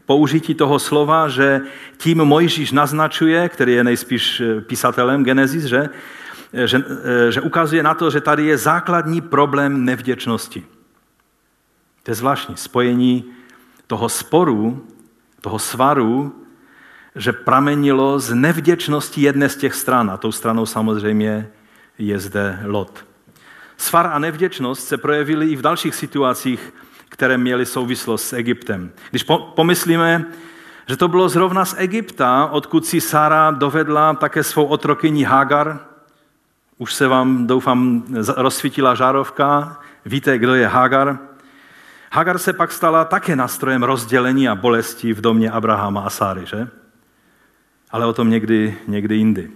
[0.07, 1.61] použití toho slova, že
[1.97, 5.89] tím Mojžíš naznačuje, který je nejspíš písatelem Genesis, že
[6.65, 10.65] že, eh, že ukazuje na to, že tady je základní problém nevděčnosti.
[12.03, 13.25] To je zvláštní spojení
[13.87, 14.87] toho sporu,
[15.41, 16.43] toho svaru,
[17.17, 20.11] že pramenilo z nevděčnosti jedné z těch stran.
[20.11, 21.49] A tou stranou samozřejmě
[21.99, 23.05] je zde Lot.
[23.77, 26.75] Svar a nevděčnost se projevily i v dalších situacích,
[27.09, 28.91] které měly souvislost s Egyptem.
[29.11, 30.25] Když pomyslíme,
[30.89, 35.81] že to bylo zrovna z Egypta, odkud si Sara dovedla také svou otrokyni Hagar,
[36.79, 38.05] už se vám, doufám,
[38.37, 41.19] rozsvítila žárovka, víte, kdo je Hagar.
[42.13, 46.69] Hagar se pak stala také nástrojem rozdělení a bolesti v domě Abrahama a Sáry, že?
[47.91, 49.51] Ale o tom někdy, někdy jindy.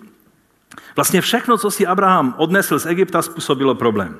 [0.96, 4.18] Vlastně všechno, co si Abraham odnesl z Egypta, způsobilo problém.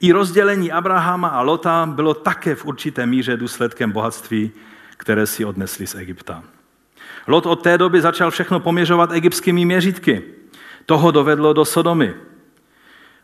[0.00, 4.50] I rozdělení Abrahama a Lota bylo také v určité míře důsledkem bohatství,
[4.96, 6.42] které si odnesli z Egypta.
[7.26, 10.22] Lot od té doby začal všechno poměřovat egyptskými měřítky.
[10.86, 12.14] Toho dovedlo do Sodomy.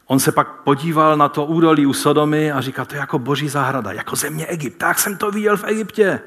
[0.07, 3.49] On se pak podíval na to údolí u Sodomy a říká, to je jako boží
[3.49, 4.79] zahrada, jako země Egypt.
[4.79, 6.21] Tak jsem to viděl v Egyptě.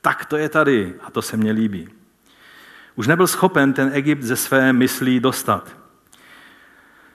[0.00, 1.88] Tak to je tady a to se mně líbí.
[2.96, 5.76] Už nebyl schopen ten Egypt ze své myslí dostat.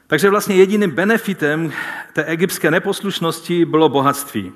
[0.07, 1.71] Takže vlastně jediným benefitem
[2.13, 4.51] té egyptské neposlušnosti bylo bohatství,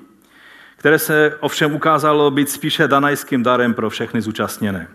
[0.76, 4.88] které se ovšem ukázalo být spíše danajským darem pro všechny zúčastněné.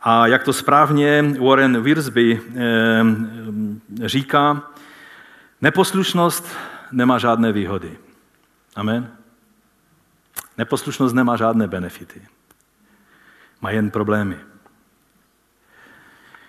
[0.00, 2.38] A jak to správně Warren Wiersbe eh,
[4.04, 4.70] říká,
[5.60, 6.56] neposlušnost
[6.92, 7.98] nemá žádné výhody.
[8.76, 9.10] Amen.
[10.58, 12.22] Neposlušnost nemá žádné benefity.
[13.60, 14.36] Má jen problémy.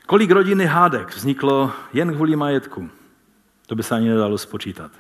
[0.09, 2.89] Kolik rodiny hádek vzniklo jen kvůli majetku?
[3.67, 4.91] To by se ani nedalo spočítat.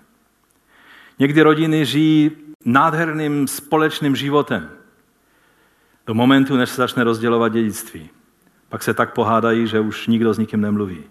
[1.19, 2.31] Někdy rodiny žijí
[2.65, 4.69] nádherným společným životem
[6.07, 8.09] do momentu, než se začne rozdělovat dědictví.
[8.69, 11.03] Pak se tak pohádají, že už nikdo s nikým nemluví.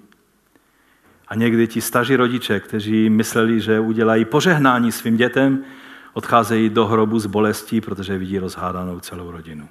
[1.28, 5.64] A někdy ti staří rodiče, kteří mysleli, že udělají požehnání svým dětem,
[6.12, 9.68] odcházejí do hrobu s bolestí, protože vidí rozhádanou celou rodinu.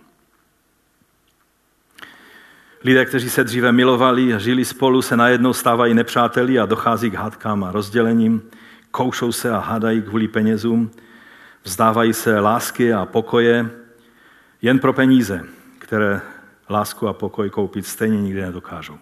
[2.88, 7.14] Lidé, kteří se dříve milovali a žili spolu, se najednou stávají nepřáteli a dochází k
[7.14, 8.42] hádkám a rozdělením,
[8.92, 10.92] koušou se a hádají kvůli penězům,
[11.64, 13.70] vzdávají se lásky a pokoje
[14.62, 15.46] jen pro peníze,
[15.80, 16.22] které
[16.70, 18.98] lásku a pokoj koupit stejně nikdy nedokážou.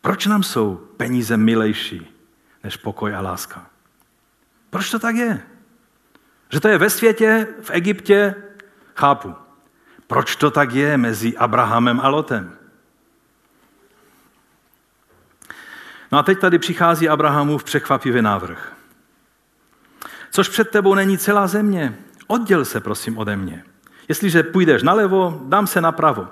[0.00, 2.06] Proč nám jsou peníze milejší
[2.64, 3.66] než pokoj a láska?
[4.70, 5.42] Proč to tak je?
[6.52, 8.34] Že to je ve světě, v Egyptě,
[8.94, 9.43] chápu.
[10.06, 12.52] Proč to tak je mezi Abrahamem a Lotem?
[16.12, 18.72] No a teď tady přichází Abrahamův překvapivý návrh.
[20.30, 21.98] Což před tebou není celá země.
[22.26, 23.64] Odděl se prosím ode mě.
[24.08, 26.28] Jestliže půjdeš nalevo, dám se napravo.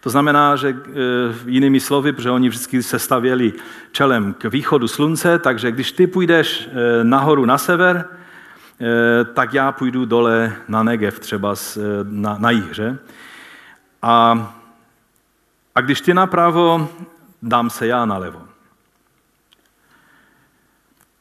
[0.00, 0.74] To znamená, že e,
[1.46, 3.52] jinými slovy, protože oni vždycky se stavěli
[3.92, 8.08] čelem k východu slunce, takže když ty půjdeš e, nahoru na sever,
[9.34, 11.54] tak já půjdu dole na Negev, třeba
[12.02, 12.98] na, na jih, že?
[14.02, 14.52] A,
[15.74, 16.88] a když ty napravo,
[17.42, 18.48] dám se já nalevo.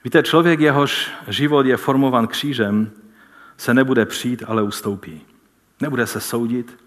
[0.03, 2.91] Víte, člověk, jehož život je formovan křížem,
[3.57, 5.21] se nebude přijít, ale ustoupí.
[5.79, 6.77] Nebude se soudit,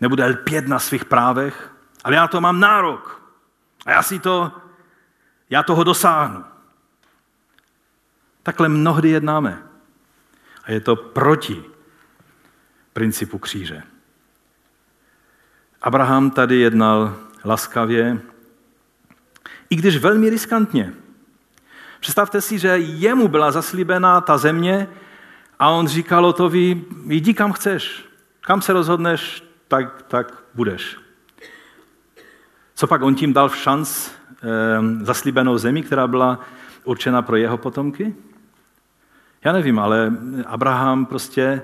[0.00, 1.72] nebude lpět na svých právech,
[2.04, 3.22] ale já to mám nárok.
[3.86, 4.52] A já si to,
[5.50, 6.44] já toho dosáhnu.
[8.42, 9.67] Takhle mnohdy jednáme.
[10.68, 11.64] A je to proti
[12.92, 13.82] principu kříže.
[15.82, 18.18] Abraham tady jednal laskavě,
[19.70, 20.94] i když velmi riskantně.
[22.00, 24.88] Představte si, že jemu byla zaslíbená ta země
[25.58, 28.04] a on říkal Lotovi, jdi kam chceš,
[28.40, 30.96] kam se rozhodneš, tak, tak budeš.
[32.74, 36.40] Co pak on tím dal v šanc e, zaslíbenou zemi, která byla
[36.84, 38.14] určena pro jeho potomky?
[39.44, 40.12] Já nevím, ale
[40.46, 41.62] Abraham prostě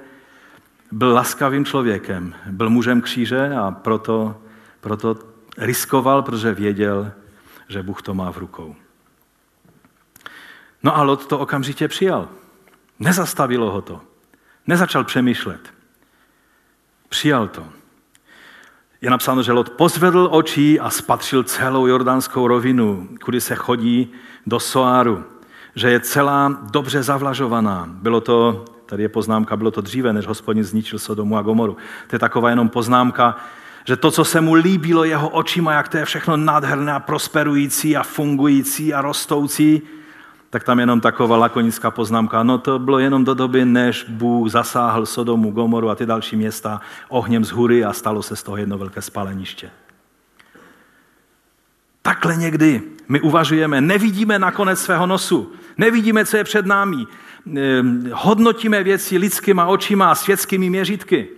[0.92, 4.36] byl laskavým člověkem, byl mužem kříže a proto,
[4.80, 5.16] proto
[5.58, 7.12] riskoval, protože věděl,
[7.68, 8.76] že Bůh to má v rukou.
[10.82, 12.28] No a Lot to okamžitě přijal.
[12.98, 14.00] Nezastavilo ho to.
[14.66, 15.60] Nezačal přemýšlet.
[17.08, 17.66] Přijal to.
[19.00, 24.12] Je napsáno, že Lot pozvedl oči a spatřil celou jordánskou rovinu, kudy se chodí
[24.46, 25.24] do Soáru.
[25.74, 27.88] Že je celá dobře zavlažovaná.
[27.88, 31.76] Bylo to, tady je poznámka, bylo to dříve, než hospodin zničil Sodomu a Gomoru.
[32.06, 33.36] To je taková jenom poznámka,
[33.84, 37.96] že to, co se mu líbilo jeho očima, jak to je všechno nádherné a prosperující
[37.96, 39.82] a fungující a rostoucí,
[40.50, 42.42] tak tam jenom taková lakonická poznámka.
[42.42, 46.80] No to bylo jenom do doby, než Bůh zasáhl Sodomu, Gomoru a ty další města
[47.08, 49.70] ohněm z hůry a stalo se z toho jedno velké spaleniště.
[52.06, 57.06] Takhle někdy my uvažujeme, nevidíme na konec svého nosu, nevidíme, co je před námi,
[57.56, 61.28] ehm, hodnotíme věci lidskýma očima a světskými měřítky,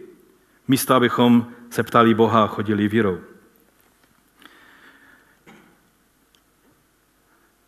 [0.68, 3.20] místo abychom se ptali Boha a chodili vírou.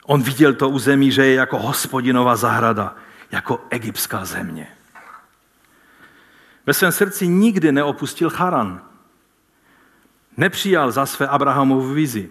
[0.05, 2.97] On viděl to území, že je jako hospodinová zahrada,
[3.31, 4.67] jako egyptská země.
[6.67, 8.83] Ve svém srdci nikdy neopustil Charan.
[10.37, 12.31] Nepřijal za své Abrahamovu vizi.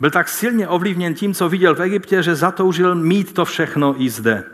[0.00, 4.10] Byl tak silně ovlivněn tím, co viděl v Egyptě, že zatoužil mít to všechno i
[4.10, 4.44] zde.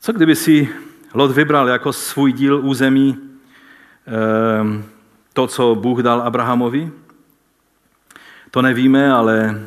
[0.00, 0.68] Co kdyby si
[1.14, 3.18] Lot vybral jako svůj díl území
[4.06, 4.84] ehm,
[5.32, 6.92] to, co Bůh dal Abrahamovi?
[8.50, 9.60] To nevíme, ale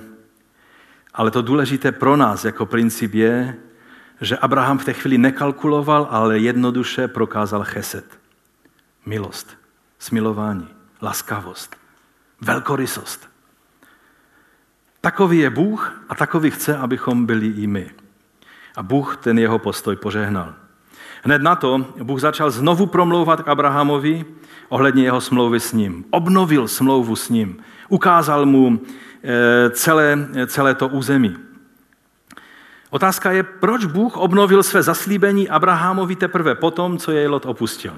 [1.13, 3.57] ale to důležité pro nás jako princip je,
[4.21, 8.05] že Abraham v té chvíli nekalkuloval, ale jednoduše prokázal cheset.
[9.05, 9.57] Milost,
[9.99, 10.67] smilování,
[11.01, 11.75] laskavost,
[12.41, 13.30] velkorysost.
[15.01, 17.89] Takový je Bůh a takový chce, abychom byli i my.
[18.75, 20.53] A Bůh ten jeho postoj požehnal.
[21.23, 24.25] Hned na to Bůh začal znovu promlouvat k Abrahamovi
[24.69, 26.05] ohledně jeho smlouvy s ním.
[26.09, 27.57] Obnovil smlouvu s ním.
[27.89, 28.79] Ukázal mu
[29.23, 31.37] Eh, celé, celé to území.
[32.89, 37.93] Otázka je, proč Bůh obnovil své zaslíbení Abrahamovi teprve potom, co jej Lot opustil.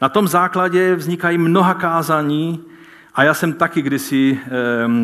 [0.00, 2.64] Na tom základě vznikají mnoha kázání
[3.16, 4.40] a já jsem taky kdysi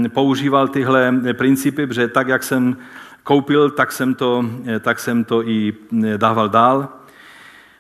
[0.08, 2.76] používal tyhle principy, protože tak, jak jsem
[3.22, 5.72] koupil, tak jsem to, eh, tak jsem to i
[6.04, 6.88] eh, dával dál.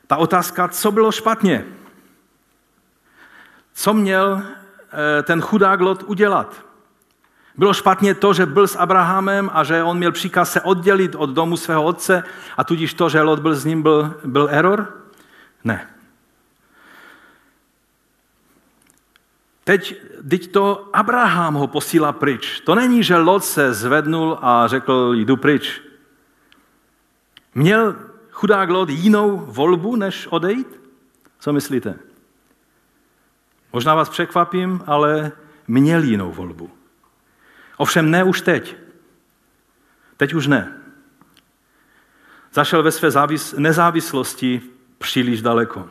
[0.06, 1.64] Ta otázka, co bylo špatně?
[3.74, 4.42] Co měl
[5.22, 6.64] ten chudák Lot udělat?
[7.56, 11.30] Bylo špatně to, že byl s Abrahamem a že on měl příkaz se oddělit od
[11.30, 12.24] domu svého otce
[12.56, 14.94] a tudíž to, že Lot byl s ním, byl, byl error?
[15.64, 15.91] Ne.
[19.64, 22.60] Teď, teď to Abraham ho posílá pryč.
[22.60, 25.82] To není, že Lot se zvednul a řekl, jdu pryč.
[27.54, 27.96] Měl
[28.30, 30.80] chudák Lot jinou volbu, než odejít?
[31.38, 31.98] Co myslíte?
[33.72, 35.32] Možná vás překvapím, ale
[35.68, 36.70] měl jinou volbu.
[37.76, 38.76] Ovšem ne už teď.
[40.16, 40.78] Teď už ne.
[42.52, 44.62] Zašel ve své závis- nezávislosti
[44.98, 45.88] příliš daleko.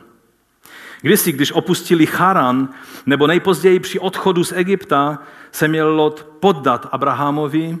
[1.02, 2.68] Kdysi, když opustili Charan,
[3.06, 5.18] nebo nejpozději při odchodu z Egypta,
[5.52, 7.78] se měl Lot poddat Abrahamovi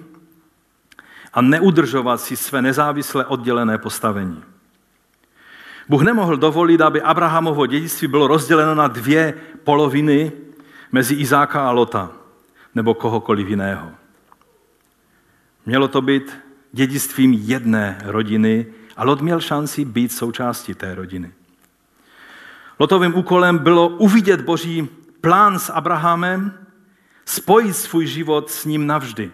[1.34, 4.42] a neudržovat si své nezávisle oddělené postavení.
[5.88, 10.32] Bůh nemohl dovolit, aby Abrahamovo dědictví bylo rozděleno na dvě poloviny
[10.92, 12.10] mezi Izáka a Lota
[12.74, 13.90] nebo kohokoliv jiného.
[15.66, 16.38] Mělo to být
[16.72, 18.66] dědictvím jedné rodiny
[18.96, 21.32] a Lot měl šanci být součástí té rodiny.
[22.78, 24.88] Lotovým úkolem bylo uvidět boží
[25.20, 26.66] plán s Abrahamem,
[27.24, 29.30] spojit svůj život s ním navždy.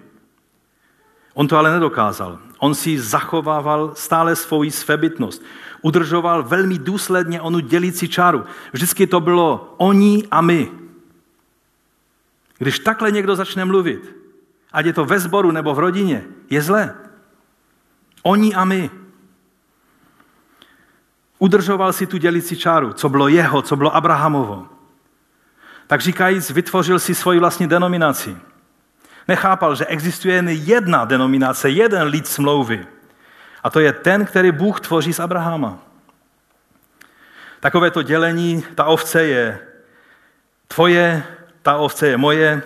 [1.35, 2.39] On to ale nedokázal.
[2.59, 5.43] On si zachovával stále svoji svébytnost.
[5.83, 8.45] Udržoval velmi důsledně onu dělící čáru.
[8.73, 10.71] Vždycky to bylo oni a my.
[12.59, 14.17] Když takhle někdo začne mluvit,
[14.73, 16.95] ať je to ve sboru nebo v rodině, je zlé.
[18.23, 18.91] Oni a my.
[21.39, 24.67] Udržoval si tu dělicí čáru, co bylo jeho, co bylo Abrahamovo.
[25.87, 28.37] Tak říkajíc, vytvořil si svoji vlastní denominaci.
[29.29, 32.87] Nechápal, že existuje jen jedna denominace, jeden lid smlouvy.
[33.63, 35.79] A to je ten, který Bůh tvoří z Abrahama.
[37.61, 39.59] Takové to dělení, ta ovce je
[40.69, 41.25] tvoje,
[41.63, 42.63] ta ovce je moje,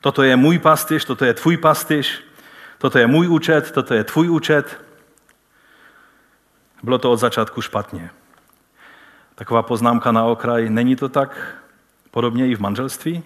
[0.00, 2.24] toto je můj pastyš, toto je tvůj pastyš,
[2.78, 4.80] toto je můj účet, toto je tvůj účet.
[6.82, 8.10] Bylo to od začátku špatně.
[9.34, 11.56] Taková poznámka na okraj, není to tak
[12.10, 13.22] podobně i v manželství?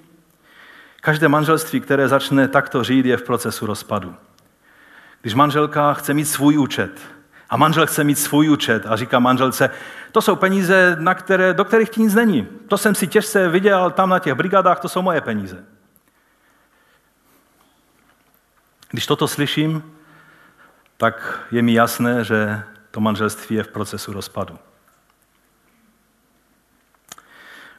[1.00, 4.14] Každé manželství, které začne takto žít, je v procesu rozpadu.
[5.20, 7.00] Když manželka chce mít svůj účet
[7.50, 9.70] a manžel chce mít svůj účet a říká manželce,
[10.12, 12.48] to jsou peníze, na které, do kterých ti nic není.
[12.68, 15.64] To jsem si těžce viděl tam na těch brigádách, to jsou moje peníze.
[18.90, 19.92] Když toto slyším,
[20.96, 22.62] tak je mi jasné, že
[22.95, 24.59] to manželství je v procesu rozpadu.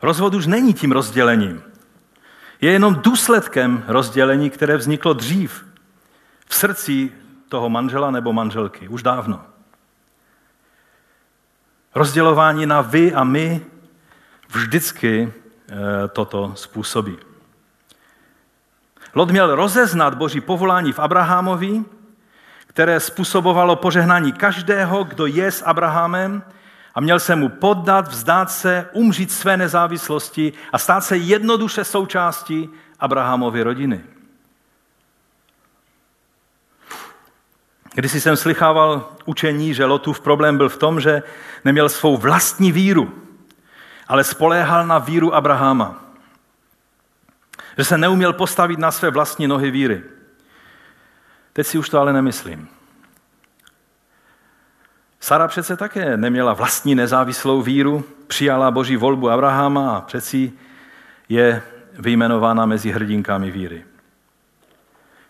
[0.01, 1.63] Rozvod už není tím rozdělením.
[2.61, 5.65] Je jenom důsledkem rozdělení, které vzniklo dřív
[6.47, 7.11] v srdci
[7.49, 9.41] toho manžela nebo manželky, už dávno.
[11.95, 13.65] Rozdělování na vy a my
[14.49, 17.17] vždycky e, toto způsobí.
[19.13, 21.94] Lot měl rozeznat boží povolání v Abrahamovi,
[22.75, 26.43] které způsobovalo požehnání každého, kdo je s Abrahamem
[26.95, 32.69] a měl se mu poddat, vzdát se, umřít své nezávislosti a stát se jednoduše součástí
[32.99, 34.03] Abrahamovy rodiny.
[37.93, 41.23] Když jsem slychával učení, že Lotův problém byl v tom, že
[41.65, 43.23] neměl svou vlastní víru,
[44.07, 46.03] ale spoléhal na víru Abrahama.
[47.77, 50.14] Že se neuměl postavit na své vlastní nohy víry.
[51.55, 52.67] Teď si už to ale nemyslím.
[55.19, 60.53] Sara přece také neměla vlastní nezávislou víru, přijala boží volbu Abrahama a přeci
[61.29, 61.61] je
[61.99, 63.85] vyjmenována mezi hrdinkami víry.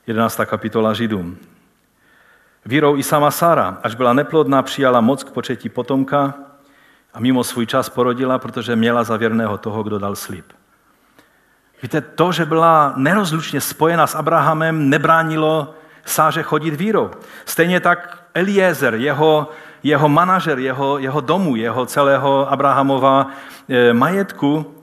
[0.08, 0.40] 11.
[0.46, 1.38] kapitola Židům.
[2.66, 6.34] Vírou i sama Sara, až byla neplodná, přijala moc k početí potomka
[7.14, 10.46] a mimo svůj čas porodila, protože měla zavěrného toho, kdo dal slib.
[11.82, 17.12] Víte, to, že byla nerozlučně spojena s Abrahamem, nebránilo Sáře chodit vírou.
[17.46, 19.50] Stejně tak Eliezer, jeho,
[19.84, 23.28] jeho manažer, jeho, jeho domu, jeho celého Abrahamova
[23.70, 24.76] eh, majetku,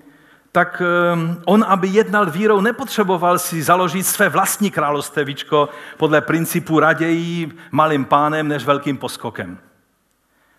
[0.53, 7.53] tak eh, on, aby jednal vírou, nepotřeboval si založit své vlastní královstevičko podle principu raději
[7.71, 9.59] malým pánem než velkým poskokem.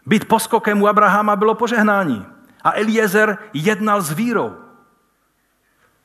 [0.06, 2.26] Být poskokem u Abrahama bylo požehnání.
[2.64, 4.63] A Eliezer jednal s vírou.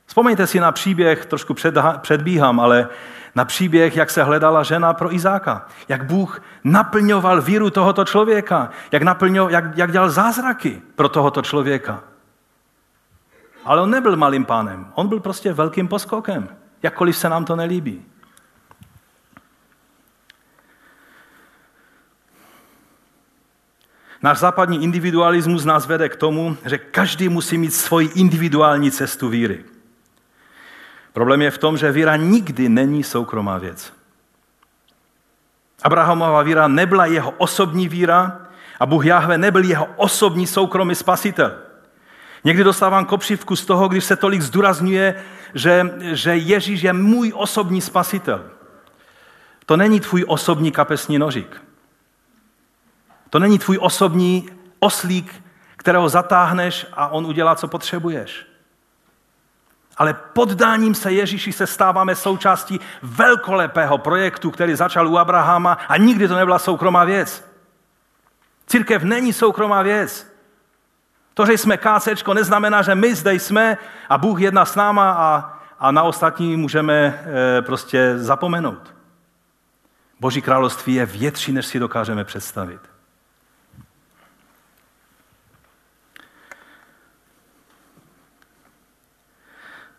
[0.09, 1.53] Vzpomeňte si na příběh, trošku
[2.01, 2.87] předbíhám, ale
[3.35, 5.65] na příběh, jak se hledala žena pro Izáka.
[5.87, 8.69] Jak Bůh naplňoval víru tohoto člověka.
[8.91, 12.03] Jak, naplňo, jak, jak dělal zázraky pro tohoto člověka.
[13.65, 14.91] Ale on nebyl malým pánem.
[14.93, 16.49] On byl prostě velkým poskokem.
[16.83, 18.05] Jakkoliv se nám to nelíbí.
[24.21, 29.65] Náš západní individualismus nás vede k tomu, že každý musí mít svoji individuální cestu víry.
[31.13, 33.93] Problém je v tom, že víra nikdy není soukromá věc.
[35.83, 38.39] Abrahamova víra nebyla jeho osobní víra
[38.79, 41.51] a Bůh Jahve nebyl jeho osobní soukromý spasitel.
[42.43, 47.81] Někdy dostávám kopřivku z toho, když se tolik zdůrazňuje, že, že Ježíš je můj osobní
[47.81, 48.45] spasitel.
[49.65, 51.61] To není tvůj osobní kapesní nožík.
[53.29, 54.49] To není tvůj osobní
[54.79, 55.43] oslík,
[55.77, 58.48] kterého zatáhneš a on udělá, co potřebuješ
[59.99, 66.27] ale poddáním se Ježíši se stáváme součástí velkolepého projektu, který začal u Abrahama a nikdy
[66.27, 67.45] to nebyla soukromá věc.
[68.67, 70.27] Církev není soukromá věc.
[71.33, 73.77] To, že jsme kácečko, neznamená, že my zde jsme
[74.09, 77.23] a Bůh jedná s náma a, a na ostatní můžeme
[77.57, 78.95] e, prostě zapomenout.
[80.19, 82.98] Boží království je větší, než si dokážeme představit.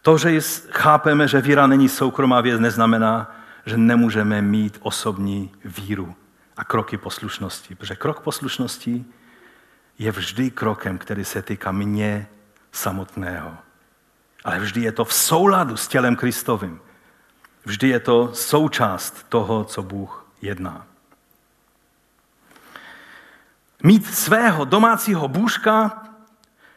[0.03, 0.41] To, že
[0.71, 3.37] chápeme, že víra není soukromá věc, neznamená,
[3.67, 6.15] že nemůžeme mít osobní víru
[6.57, 7.75] a kroky poslušnosti.
[7.75, 9.05] Protože krok poslušnosti
[9.99, 12.29] je vždy krokem, který se týká mě
[12.73, 13.57] samotného.
[14.45, 16.81] Ale vždy je to v souladu s tělem Kristovým.
[17.65, 20.87] Vždy je to součást toho, co Bůh jedná.
[23.83, 26.03] Mít svého domácího bůžka,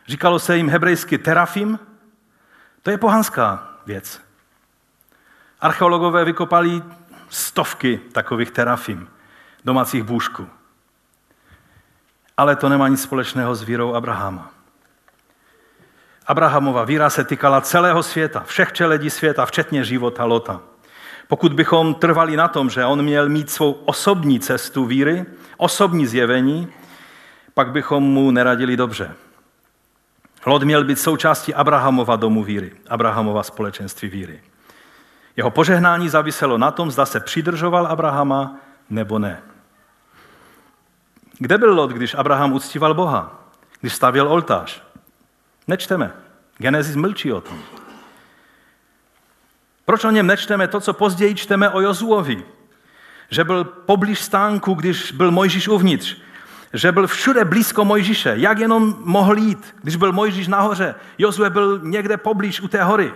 [0.07, 1.79] říkalo se jim hebrejsky terafim,
[2.83, 4.21] to je pohanská věc.
[5.61, 6.83] Archeologové vykopali
[7.29, 9.07] stovky takových terafim,
[9.65, 10.49] domácích bůžků.
[12.37, 14.51] Ale to nemá nic společného s vírou Abrahama.
[16.27, 20.61] Abrahamova víra se týkala celého světa, všech čeledí světa, včetně života Lota.
[21.27, 25.25] Pokud bychom trvali na tom, že on měl mít svou osobní cestu víry,
[25.57, 26.67] osobní zjevení,
[27.53, 29.15] pak bychom mu neradili dobře.
[30.45, 34.43] Lot měl být součástí Abrahamova domu víry, Abrahamova společenství víry.
[35.37, 38.55] Jeho požehnání zaviselo na tom, zda se přidržoval Abrahama
[38.89, 39.41] nebo ne.
[41.39, 43.49] Kde byl Lot, když Abraham uctíval Boha?
[43.81, 44.83] Když stavěl oltář?
[45.67, 46.11] Nečteme.
[46.57, 47.59] Genesis mlčí o tom.
[49.85, 52.43] Proč o něm nečteme to, co později čteme o Jozuovi?
[53.33, 56.17] že byl poblíž stánku, když byl Mojžíš uvnitř,
[56.73, 60.95] že byl všude blízko Mojžíše, jak jenom mohl jít, když byl Mojžíš nahoře.
[61.17, 63.13] Jozue byl někde poblíž u té hory,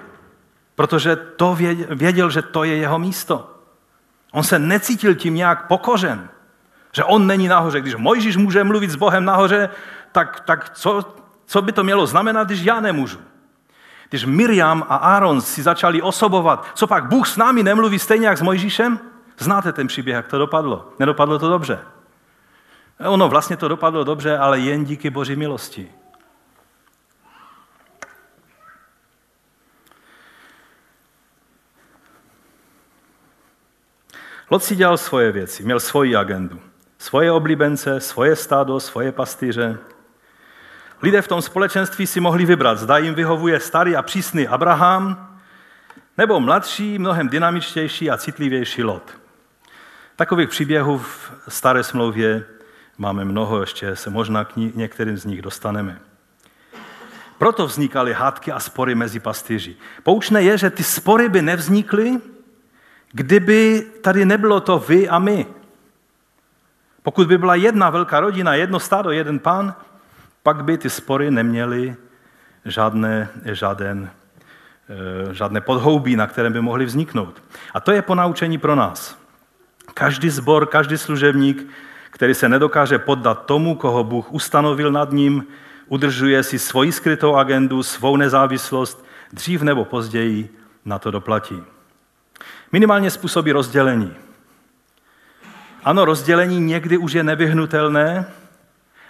[0.75, 1.57] protože to
[1.89, 3.53] věděl, že to je jeho místo.
[4.31, 6.29] On se necítil tím nějak pokořen,
[6.91, 7.81] že on není nahoře.
[7.81, 9.69] Když Mojžíš může mluvit s Bohem nahoře,
[10.11, 13.17] tak, tak co, co by to mělo znamenat, když já nemůžu?
[14.09, 18.37] Když Miriam a Aaron si začali osobovat, co pak Bůh s námi nemluví stejně jak
[18.37, 18.99] s Mojžíšem?
[19.37, 20.89] Znáte ten příběh, jak to dopadlo.
[20.99, 21.79] Nedopadlo to dobře.
[23.05, 25.91] Ono vlastně to dopadlo dobře, ale jen díky Boží milosti.
[34.49, 36.59] Lot si dělal svoje věci, měl svoji agendu.
[36.97, 39.77] Svoje oblíbence, svoje stádo, svoje pastýře.
[41.01, 45.37] Lidé v tom společenství si mohli vybrat, zda jim vyhovuje starý a přísný Abraham,
[46.17, 49.17] nebo mladší, mnohem dynamičtější a citlivější Lot.
[50.15, 52.45] Takových příběhů v staré smlouvě
[52.97, 55.99] máme mnoho, ještě se možná k některým z nich dostaneme.
[57.37, 59.75] Proto vznikaly hádky a spory mezi pastýři.
[60.03, 62.19] Poučné je, že ty spory by nevznikly,
[63.11, 65.45] kdyby tady nebylo to vy a my.
[67.03, 69.75] Pokud by byla jedna velká rodina, jedno stádo, jeden pán,
[70.43, 71.95] pak by ty spory neměly
[72.65, 74.11] žádné, žádné,
[74.89, 77.43] eh, žádné podhoubí, na kterém by mohly vzniknout.
[77.73, 79.17] A to je ponaučení pro nás.
[79.93, 81.67] Každý zbor, každý služebník,
[82.17, 85.47] který se nedokáže poddat tomu, koho Bůh ustanovil nad ním,
[85.87, 91.63] udržuje si svoji skrytou agendu, svou nezávislost, dřív nebo později na to doplatí.
[92.71, 94.13] Minimálně způsobí rozdělení.
[95.83, 98.25] Ano, rozdělení někdy už je nevyhnutelné,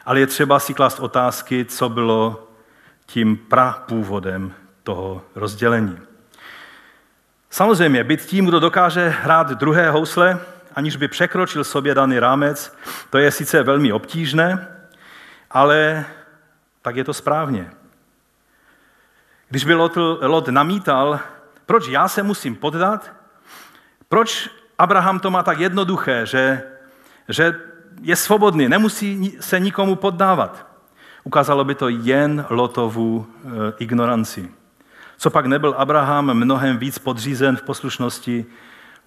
[0.05, 2.47] ale je třeba si klást otázky, co bylo
[3.05, 4.53] tím prapůvodem
[4.83, 5.99] toho rozdělení.
[7.49, 10.39] Samozřejmě, být tím, kdo dokáže hrát druhé housle,
[10.77, 12.77] aniž by překročil sobě daný rámec,
[13.09, 14.67] to je sice velmi obtížné,
[15.51, 16.05] ale
[16.81, 17.71] tak je to správně.
[19.49, 21.19] Když by Lot, Lot namítal,
[21.65, 23.11] proč já se musím poddat,
[24.09, 26.63] proč Abraham to má tak jednoduché, že,
[27.29, 27.59] že
[28.01, 30.67] je svobodný, nemusí se nikomu poddávat.
[31.23, 34.51] Ukázalo by to jen Lotovu e, ignoranci.
[35.17, 38.45] Co pak nebyl Abraham mnohem víc podřízen v poslušnosti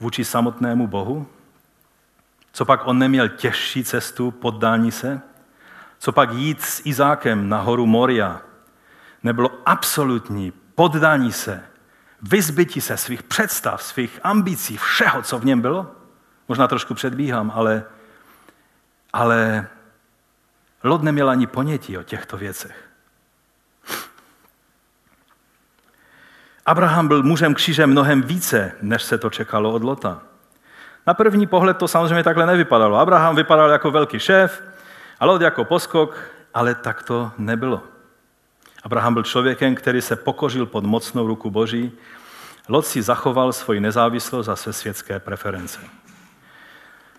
[0.00, 1.26] vůči samotnému Bohu?
[2.60, 5.20] Co pak on neměl těžší cestu poddání se?
[5.98, 8.40] Co pak jít s Izákem na horu Moria?
[9.22, 11.64] Nebylo absolutní poddání se,
[12.22, 15.92] vyzbytí se svých představ, svých ambicí, všeho, co v něm bylo?
[16.48, 17.84] Možná trošku předbíhám, ale,
[19.12, 19.68] ale
[20.82, 22.90] Lot neměl ani ponětí o těchto věcech.
[26.66, 30.29] Abraham byl mužem kříže mnohem více, než se to čekalo od Lota.
[31.06, 32.96] Na první pohled to samozřejmě takhle nevypadalo.
[32.96, 34.62] Abraham vypadal jako velký šéf,
[35.20, 36.16] a Lot jako poskok,
[36.54, 37.82] ale tak to nebylo.
[38.82, 41.92] Abraham byl člověkem, který se pokořil pod mocnou ruku Boží.
[42.68, 45.80] Lot si zachoval svoji nezávislost a své světské preference.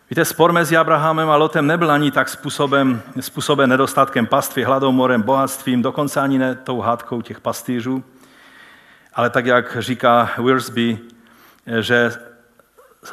[0.10, 5.82] Víte, spor mezi Abrahamem a Lotem nebyl ani tak způsobem, způsoben nedostatkem pastvy, hladomorem, bohatstvím,
[5.82, 8.04] dokonce ani ne tou hádkou těch pastýřů,
[9.14, 10.98] ale tak, jak říká Wiersbe,
[11.80, 12.12] že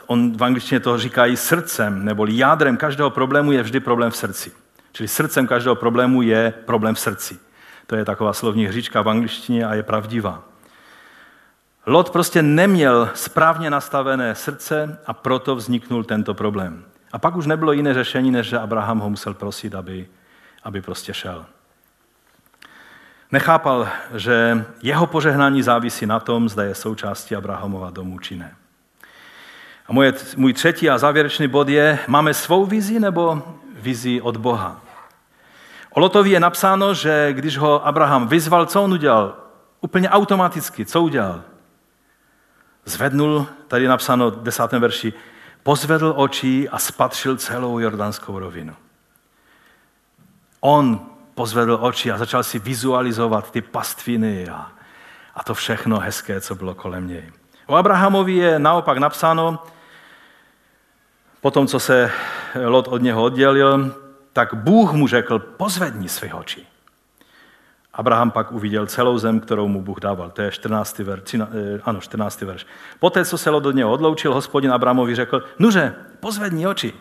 [0.07, 4.53] on v angličtině to říkají srdcem, nebo jádrem každého problému je vždy problém v srdci.
[4.93, 7.39] Čili srdcem každého problému je problém v srdci.
[7.87, 10.43] To je taková slovní hříčka v angličtině a je pravdivá.
[11.87, 16.85] Lot prostě neměl správně nastavené srdce a proto vzniknul tento problém.
[17.13, 20.09] A pak už nebylo jiné řešení, než že Abraham ho musel prosit, aby,
[20.65, 21.47] aby prostě šel.
[23.33, 28.58] Nechápal, že jeho požehnání závisí na tom, zda je součástí Abrahamova domu či ne.
[29.89, 34.81] A moje, můj třetí a závěrečný bod je, máme svou vizi nebo vizi od Boha?
[35.91, 39.37] O Lotovi je napsáno, že když ho Abraham vyzval, co on udělal?
[39.81, 41.43] Úplně automaticky, co udělal?
[42.85, 45.13] Zvednul, tady je napsáno v desátém verši,
[45.63, 48.75] pozvedl oči a spatřil celou jordánskou rovinu.
[50.61, 51.01] On
[51.35, 54.73] pozvedl oči a začal si vizualizovat ty pastviny a,
[55.35, 57.33] a to všechno hezké, co bylo kolem něj.
[57.67, 59.59] O Abrahamovi je naopak napsáno,
[61.41, 62.11] po tom, co se
[62.65, 63.95] Lot od něho oddělil,
[64.33, 66.67] tak Bůh mu řekl, pozvedni své oči.
[67.93, 70.31] Abraham pak uviděl celou zem, kterou mu Bůh dával.
[70.31, 70.99] To je 14.
[70.99, 71.35] verš.
[71.35, 71.39] Eh,
[71.85, 72.43] ano, 14.
[72.43, 72.67] verš.
[72.99, 76.93] Poté, co se Lot od něho odloučil, hospodin Abrahamovi řekl, nuže, pozvedni oči.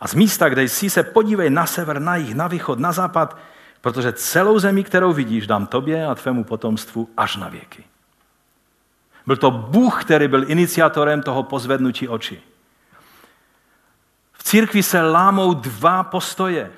[0.00, 3.38] A z místa, kde jsi, se podívej na sever, na jih, na východ, na západ,
[3.80, 7.84] protože celou zemi, kterou vidíš, dám tobě a tvému potomstvu až na věky.
[9.26, 12.53] Byl to Bůh, který byl iniciatorem toho pozvednutí očí.
[14.44, 16.72] Církvi se lámou dva postoje.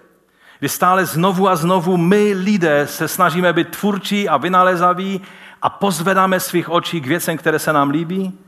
[0.58, 5.20] Kdy stále znovu a znovu my lidé se snažíme být tvůrčí a vynalezaví
[5.62, 8.38] a pozvedáme svých očí k věcem, které se nám líbí.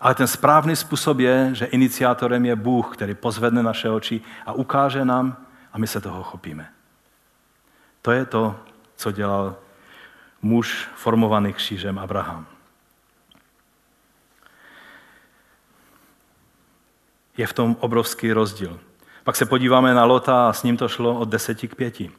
[0.00, 5.04] Ale ten správný způsob je, že iniciátorem je Bůh, který pozvedne naše oči a ukáže
[5.04, 5.36] nám
[5.72, 6.68] a my se toho chopíme.
[8.02, 8.56] To je to,
[8.96, 9.56] co dělal
[10.42, 12.46] muž formovaný křížem Abraham.
[17.40, 18.78] Je v tom obrovský rozdíl.
[19.24, 22.10] Pak se podíváme na Lota a s ním to šlo od deseti k pěti.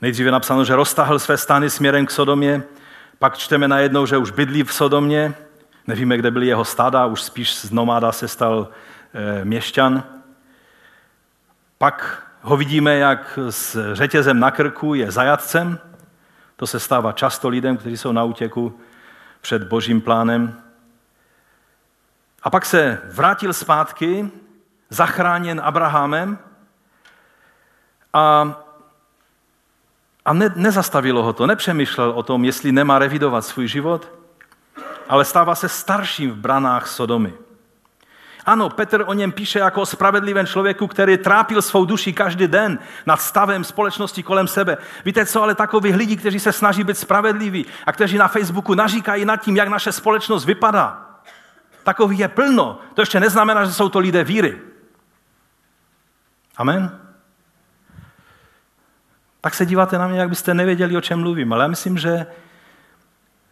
[0.00, 2.62] Nejdříve napsáno, že roztahl své stany směrem k Sodomě,
[3.18, 5.34] pak čteme najednou, že už bydlí v Sodomě,
[5.86, 8.68] nevíme, kde byly jeho stáda, už spíš z nomáda se stal
[9.14, 10.02] e, měšťan.
[11.78, 15.78] Pak ho vidíme, jak s řetězem na krku je zajatcem.
[16.56, 18.80] To se stává často lidem, kteří jsou na útěku
[19.40, 20.67] před božím plánem.
[22.48, 24.30] A pak se vrátil zpátky,
[24.90, 26.38] zachráněn Abrahamem
[28.12, 28.52] a,
[30.24, 34.12] a ne, nezastavilo ho to, nepřemýšlel o tom, jestli nemá revidovat svůj život,
[35.08, 37.34] ale stává se starším v branách Sodomy.
[38.46, 42.78] Ano, Petr o něm píše jako o spravedlivém člověku, který trápil svou duši každý den
[43.06, 44.76] nad stavem společnosti kolem sebe.
[45.04, 49.24] Víte co, ale takových lidí, kteří se snaží být spravedliví a kteří na Facebooku naříkají
[49.24, 51.07] nad tím, jak naše společnost vypadá,
[51.88, 52.78] takových je plno.
[52.94, 54.60] To ještě neznamená, že jsou to lidé víry.
[56.56, 57.00] Amen?
[59.40, 62.26] Tak se díváte na mě, jak byste nevěděli, o čem mluvím, ale já myslím, že,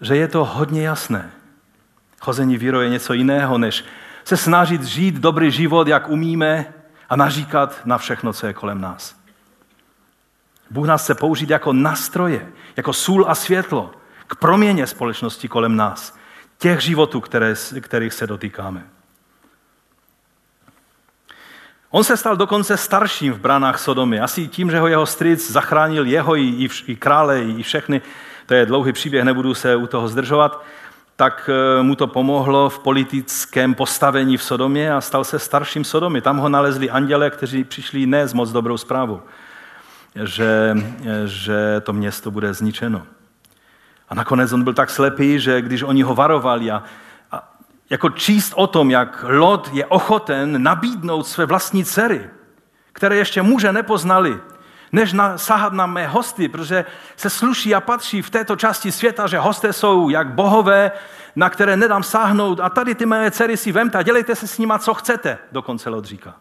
[0.00, 1.30] že je to hodně jasné.
[2.20, 3.84] Chození vírou je něco jiného, než
[4.24, 6.74] se snažit žít dobrý život, jak umíme
[7.08, 9.16] a naříkat na všechno, co je kolem nás.
[10.70, 13.90] Bůh nás chce použít jako nastroje, jako sůl a světlo
[14.26, 16.16] k proměně společnosti kolem nás,
[16.58, 18.86] těch životů, které, kterých se dotýkáme.
[21.90, 24.20] On se stal dokonce starším v branách Sodomy.
[24.20, 28.02] Asi tím, že ho jeho strýc zachránil jeho i, i, krále, i všechny.
[28.46, 30.64] To je dlouhý příběh, nebudu se u toho zdržovat
[31.16, 36.20] tak eh, mu to pomohlo v politickém postavení v Sodomě a stal se starším Sodomy.
[36.20, 39.22] Tam ho nalezli anděle, kteří přišli ne s moc dobrou zprávou,
[40.24, 40.76] že,
[41.24, 43.02] že to město bude zničeno.
[44.08, 46.82] A nakonec on byl tak slepý, že když oni ho varovali a,
[47.32, 47.52] a
[47.90, 52.30] jako číst o tom, jak Lot je ochoten nabídnout své vlastní dcery,
[52.92, 54.40] které ještě muže nepoznali,
[54.92, 56.84] než na, sahat na mé hosty, protože
[57.16, 60.92] se sluší a patří v této části světa, že hosté jsou jak bohové,
[61.36, 64.58] na které nedám sáhnout a tady ty mé dcery si vemte a dělejte se s
[64.58, 66.34] nima, co chcete, dokonce Lot říká.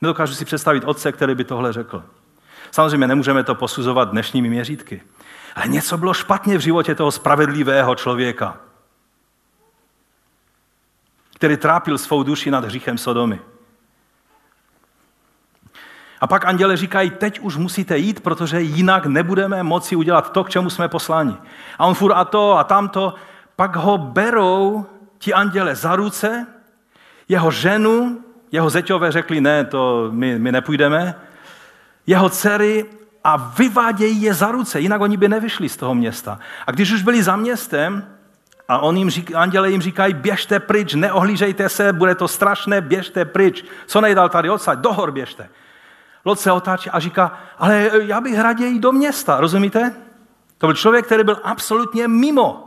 [0.00, 2.04] Nedokážu si představit otce, který by tohle řekl.
[2.70, 5.02] Samozřejmě nemůžeme to posuzovat dnešními měřítky.
[5.54, 8.56] Ale něco bylo špatně v životě toho spravedlivého člověka,
[11.34, 13.40] který trápil svou duši nad hříchem Sodomy.
[16.20, 20.50] A pak anděle říkají, teď už musíte jít, protože jinak nebudeme moci udělat to, k
[20.50, 21.36] čemu jsme posláni.
[21.78, 23.14] A on furt a to a tamto.
[23.56, 24.86] Pak ho berou
[25.18, 26.46] ti anděle za ruce,
[27.28, 31.14] jeho ženu, jeho zeťové řekli, ne, to my, my nepůjdeme,
[32.06, 32.86] jeho dcery
[33.24, 36.38] a vyvádějí je za ruce, jinak oni by nevyšli z toho města.
[36.66, 38.06] A když už byli za městem,
[38.68, 43.24] a on jim řík, anděle jim říkají, běžte pryč, neohlížejte se, bude to strašné, běžte
[43.24, 43.64] pryč.
[43.86, 45.48] Co nejdál tady odsaď, dohor běžte.
[46.24, 49.94] Lot se otáčí a říká, ale já bych raději do města, rozumíte?
[50.58, 52.66] To byl člověk, který byl absolutně mimo.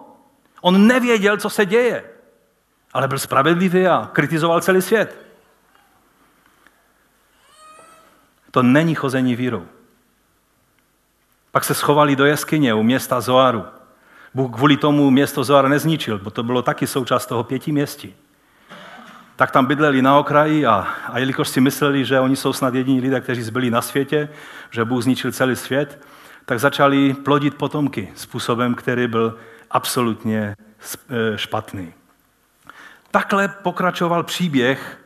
[0.62, 2.04] On nevěděl, co se děje,
[2.94, 5.26] ale byl spravedlivý a kritizoval celý svět.
[8.52, 9.68] To není chození vírou.
[11.54, 13.64] Pak se schovali do jeskyně u města Zoaru.
[14.34, 18.16] Bůh kvůli tomu město Zoar nezničil, bo to bylo taky součást toho pěti městí
[19.36, 23.02] tak tam bydleli na okraji a, a jelikož si mysleli, že oni jsou snad jediní
[23.02, 24.30] lidé, kteří zbyli na světě,
[24.72, 26.00] že Bůh zničil celý svět,
[26.46, 29.38] tak začali plodit potomky způsobem, který byl
[29.72, 30.56] absolutně
[31.10, 31.94] e, špatný.
[33.12, 35.00] Takhle pokračoval příběh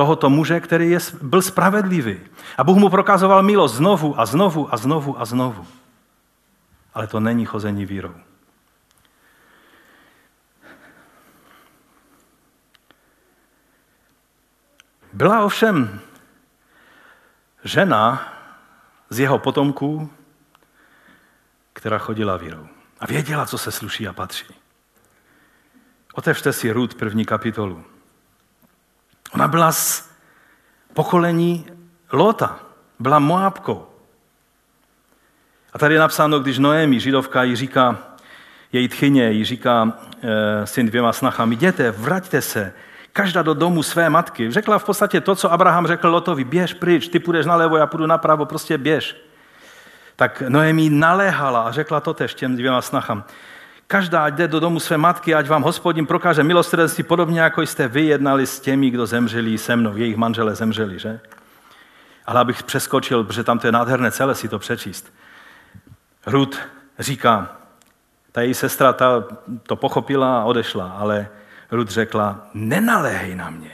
[0.00, 2.20] tohoto muže, který je, byl spravedlivý.
[2.56, 5.66] A Bůh mu prokazoval milost znovu a znovu a znovu a znovu.
[6.94, 8.14] Ale to není chození vírou.
[15.12, 16.00] Byla ovšem
[17.64, 18.32] žena
[19.10, 20.10] z jeho potomků,
[21.72, 22.68] která chodila vírou
[23.00, 24.54] a věděla, co se sluší a patří.
[26.14, 27.99] Otevřte si Rud první kapitolu.
[29.34, 30.10] Ona byla z
[30.94, 31.66] pokolení
[32.12, 32.58] Lota,
[32.98, 33.86] byla Moabkou.
[35.72, 37.98] A tady je napsáno, když Noemi, židovka, jí říká,
[38.72, 42.72] její tchyně, jí říká e, syn dvěma snachami, jděte, vraťte se
[43.12, 44.50] každá do domu své matky.
[44.50, 48.06] Řekla v podstatě to, co Abraham řekl Lotovi, běž pryč, ty půjdeš nalevo, já půjdu
[48.06, 49.16] napravo, prostě běž.
[50.16, 53.24] Tak Noemi naléhala a řekla to tež těm dvěma snachám.
[53.90, 58.02] Každá jde do domu své matky, ať vám hospodin prokáže milosrdenství, podobně jako jste vy
[58.02, 59.96] jednali s těmi, kdo zemřeli se mnou.
[59.96, 61.20] Jejich manželé zemřeli, že?
[62.26, 65.12] Ale abych přeskočil, protože tam to je nádherné celé si to přečíst.
[66.26, 66.58] Rud
[66.98, 67.56] říká,
[68.32, 69.24] ta její sestra ta
[69.62, 71.28] to pochopila a odešla, ale
[71.70, 73.70] Rud řekla, nenaléhej na mě,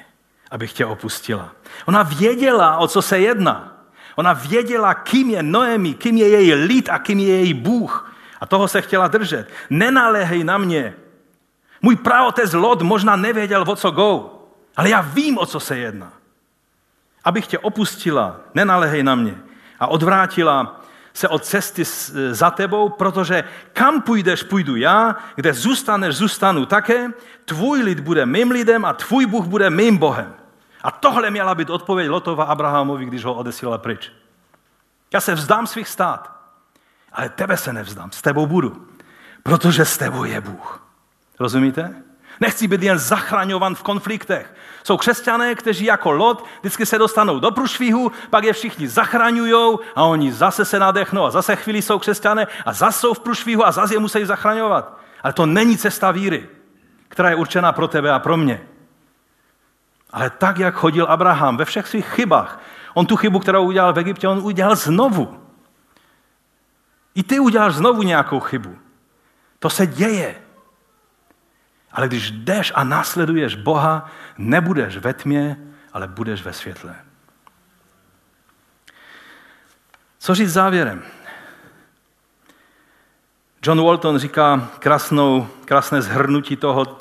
[0.50, 1.52] abych tě opustila.
[1.86, 3.72] Ona věděla, o co se jedná.
[4.14, 8.15] Ona věděla, kým je Noemi, kým je její lid a kým je její Bůh.
[8.40, 9.50] A toho se chtěla držet.
[9.70, 10.94] Nenaléhej na mě.
[11.82, 14.42] Můj praotec Lot možná nevěděl, o co go,
[14.76, 16.12] ale já vím, o co se jedná.
[17.24, 19.34] Abych tě opustila, nenaléhej na mě.
[19.80, 20.80] A odvrátila
[21.12, 21.84] se od cesty
[22.30, 27.10] za tebou, protože kam půjdeš, půjdu já, kde zůstaneš, zůstanu také,
[27.44, 30.34] tvůj lid bude mým lidem a tvůj Bůh bude mým Bohem.
[30.82, 34.12] A tohle měla být odpověď Lotova Abrahamovi, když ho odesílala pryč.
[35.12, 36.35] Já se vzdám svých stát,
[37.16, 38.86] ale tebe se nevzdám, s tebou budu,
[39.42, 40.86] protože s tebou je Bůh.
[41.40, 41.94] Rozumíte?
[42.40, 44.54] Nechci být jen zachraňovan v konfliktech.
[44.84, 50.04] Jsou křesťané, kteří jako Lot vždycky se dostanou do průšvihu, pak je všichni zachraňují a
[50.04, 53.72] oni zase se nadechnou a zase chvíli jsou křesťané a zase jsou v průšvihu a
[53.72, 54.98] zase je musí zachraňovat.
[55.22, 56.48] Ale to není cesta víry,
[57.08, 58.60] která je určená pro tebe a pro mě.
[60.12, 62.60] Ale tak, jak chodil Abraham ve všech svých chybách,
[62.94, 65.45] on tu chybu, kterou udělal v Egyptě, on udělal znovu.
[67.16, 68.78] I ty uděláš znovu nějakou chybu.
[69.58, 70.34] To se děje.
[71.92, 75.56] Ale když jdeš a následuješ Boha, nebudeš ve tmě,
[75.92, 76.94] ale budeš ve světle.
[80.18, 81.02] Co říct závěrem?
[83.62, 86.98] John Walton říká krásnou, krásné zhrnutí toho,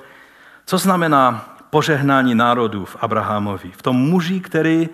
[0.65, 3.71] co znamená požehnání národů v Abrahamovi.
[3.71, 4.89] V tom muži, který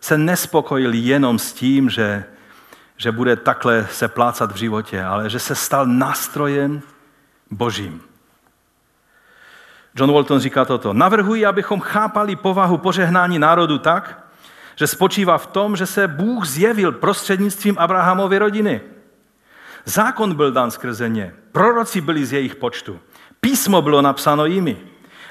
[0.00, 2.24] se nespokojil jenom s tím, že,
[3.02, 6.82] že bude takhle se plácat v životě, ale že se stal nástrojem
[7.50, 8.02] božím.
[9.96, 10.92] John Walton říká toto.
[10.92, 14.24] Navrhuji, abychom chápali povahu požehnání národu tak,
[14.76, 18.80] že spočívá v tom, že se Bůh zjevil prostřednictvím Abrahamovy rodiny.
[19.84, 23.00] Zákon byl dán skrze ně, proroci byli z jejich počtu,
[23.40, 24.76] písmo bylo napsáno jimi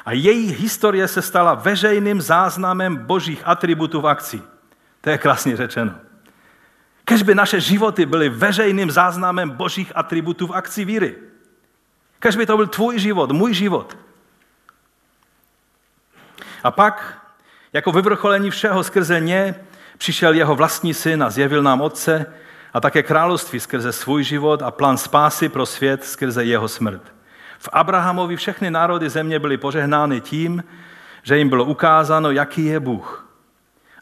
[0.05, 4.41] a jejich historie se stala veřejným záznamem božích atributů v akci.
[5.01, 6.11] To je krásně řečeno.
[7.05, 11.15] Kež by naše životy byly veřejným záznamem božích atributů v akci víry.
[12.19, 13.97] Kež by to byl tvůj život, můj život.
[16.63, 17.17] A pak,
[17.73, 19.55] jako vyvrcholení všeho skrze ně,
[19.97, 22.25] přišel jeho vlastní syn a zjevil nám Otce
[22.73, 27.01] a také království skrze svůj život a plán spásy pro svět skrze jeho smrt.
[27.59, 30.63] V Abrahamovi všechny národy země byly požehnány tím,
[31.23, 33.20] že jim bylo ukázáno, jaký je Bůh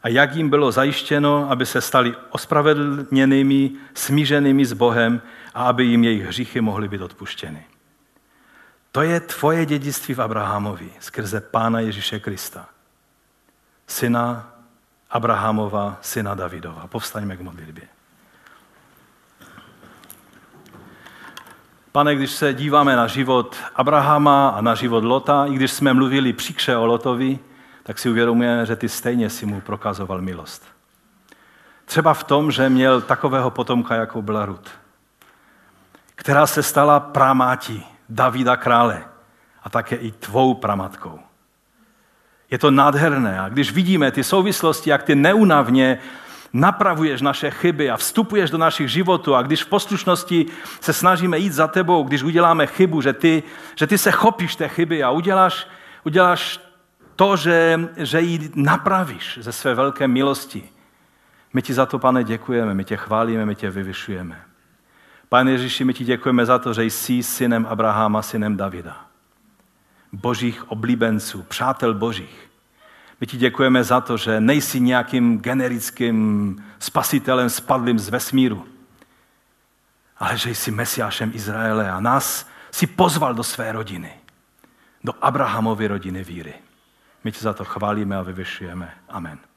[0.02, 5.22] a jak jim bylo zajištěno, aby se stali ospravedlněnými, smířenými s Bohem
[5.54, 7.64] a aby jim jejich hříchy mohly být odpuštěny.
[8.92, 12.68] To je tvoje dědictví v Abrahamovi skrze Pána Ježíše Krista.
[13.86, 14.50] Syna
[15.10, 16.86] Abrahamova, syna Davidova.
[16.86, 17.84] Povstaňme k modlitbě.
[21.92, 26.32] Pane, když se díváme na život Abrahama a na život Lota, i když jsme mluvili
[26.32, 27.38] příkře o Lotovi,
[27.90, 30.64] tak si uvědomujeme, že ty stejně si mu prokazoval milost.
[31.84, 34.70] Třeba v tom, že měl takového potomka, jako byla Rut,
[36.14, 39.04] která se stala pramátí Davida krále
[39.62, 41.20] a také i tvou pramatkou.
[42.50, 45.98] Je to nádherné a když vidíme ty souvislosti, jak ty neunavně
[46.52, 50.46] napravuješ naše chyby a vstupuješ do našich životů a když v poslušnosti
[50.80, 53.42] se snažíme jít za tebou, když uděláme chybu, že ty,
[53.74, 55.66] že ty se chopíš té chyby a uděláš,
[56.04, 56.69] uděláš
[57.20, 60.68] to, že, že ji napravíš ze své velké milosti.
[61.52, 64.40] My ti za to, pane, děkujeme, my tě chválíme, my tě vyvyšujeme.
[65.28, 69.04] Pane Ježíši, my ti děkujeme za to, že jsi synem Abrahama, synem Davida.
[70.12, 72.50] Božích oblíbenců, přátel božích.
[73.20, 78.64] My ti děkujeme za to, že nejsi nějakým generickým spasitelem spadlým z vesmíru,
[80.18, 84.12] ale že jsi mesiášem Izraele a nás si pozval do své rodiny,
[85.04, 86.54] do Abrahamovy rodiny víry.
[87.24, 88.94] My ti za to chválíme a vyvyšujeme.
[89.08, 89.49] Amen.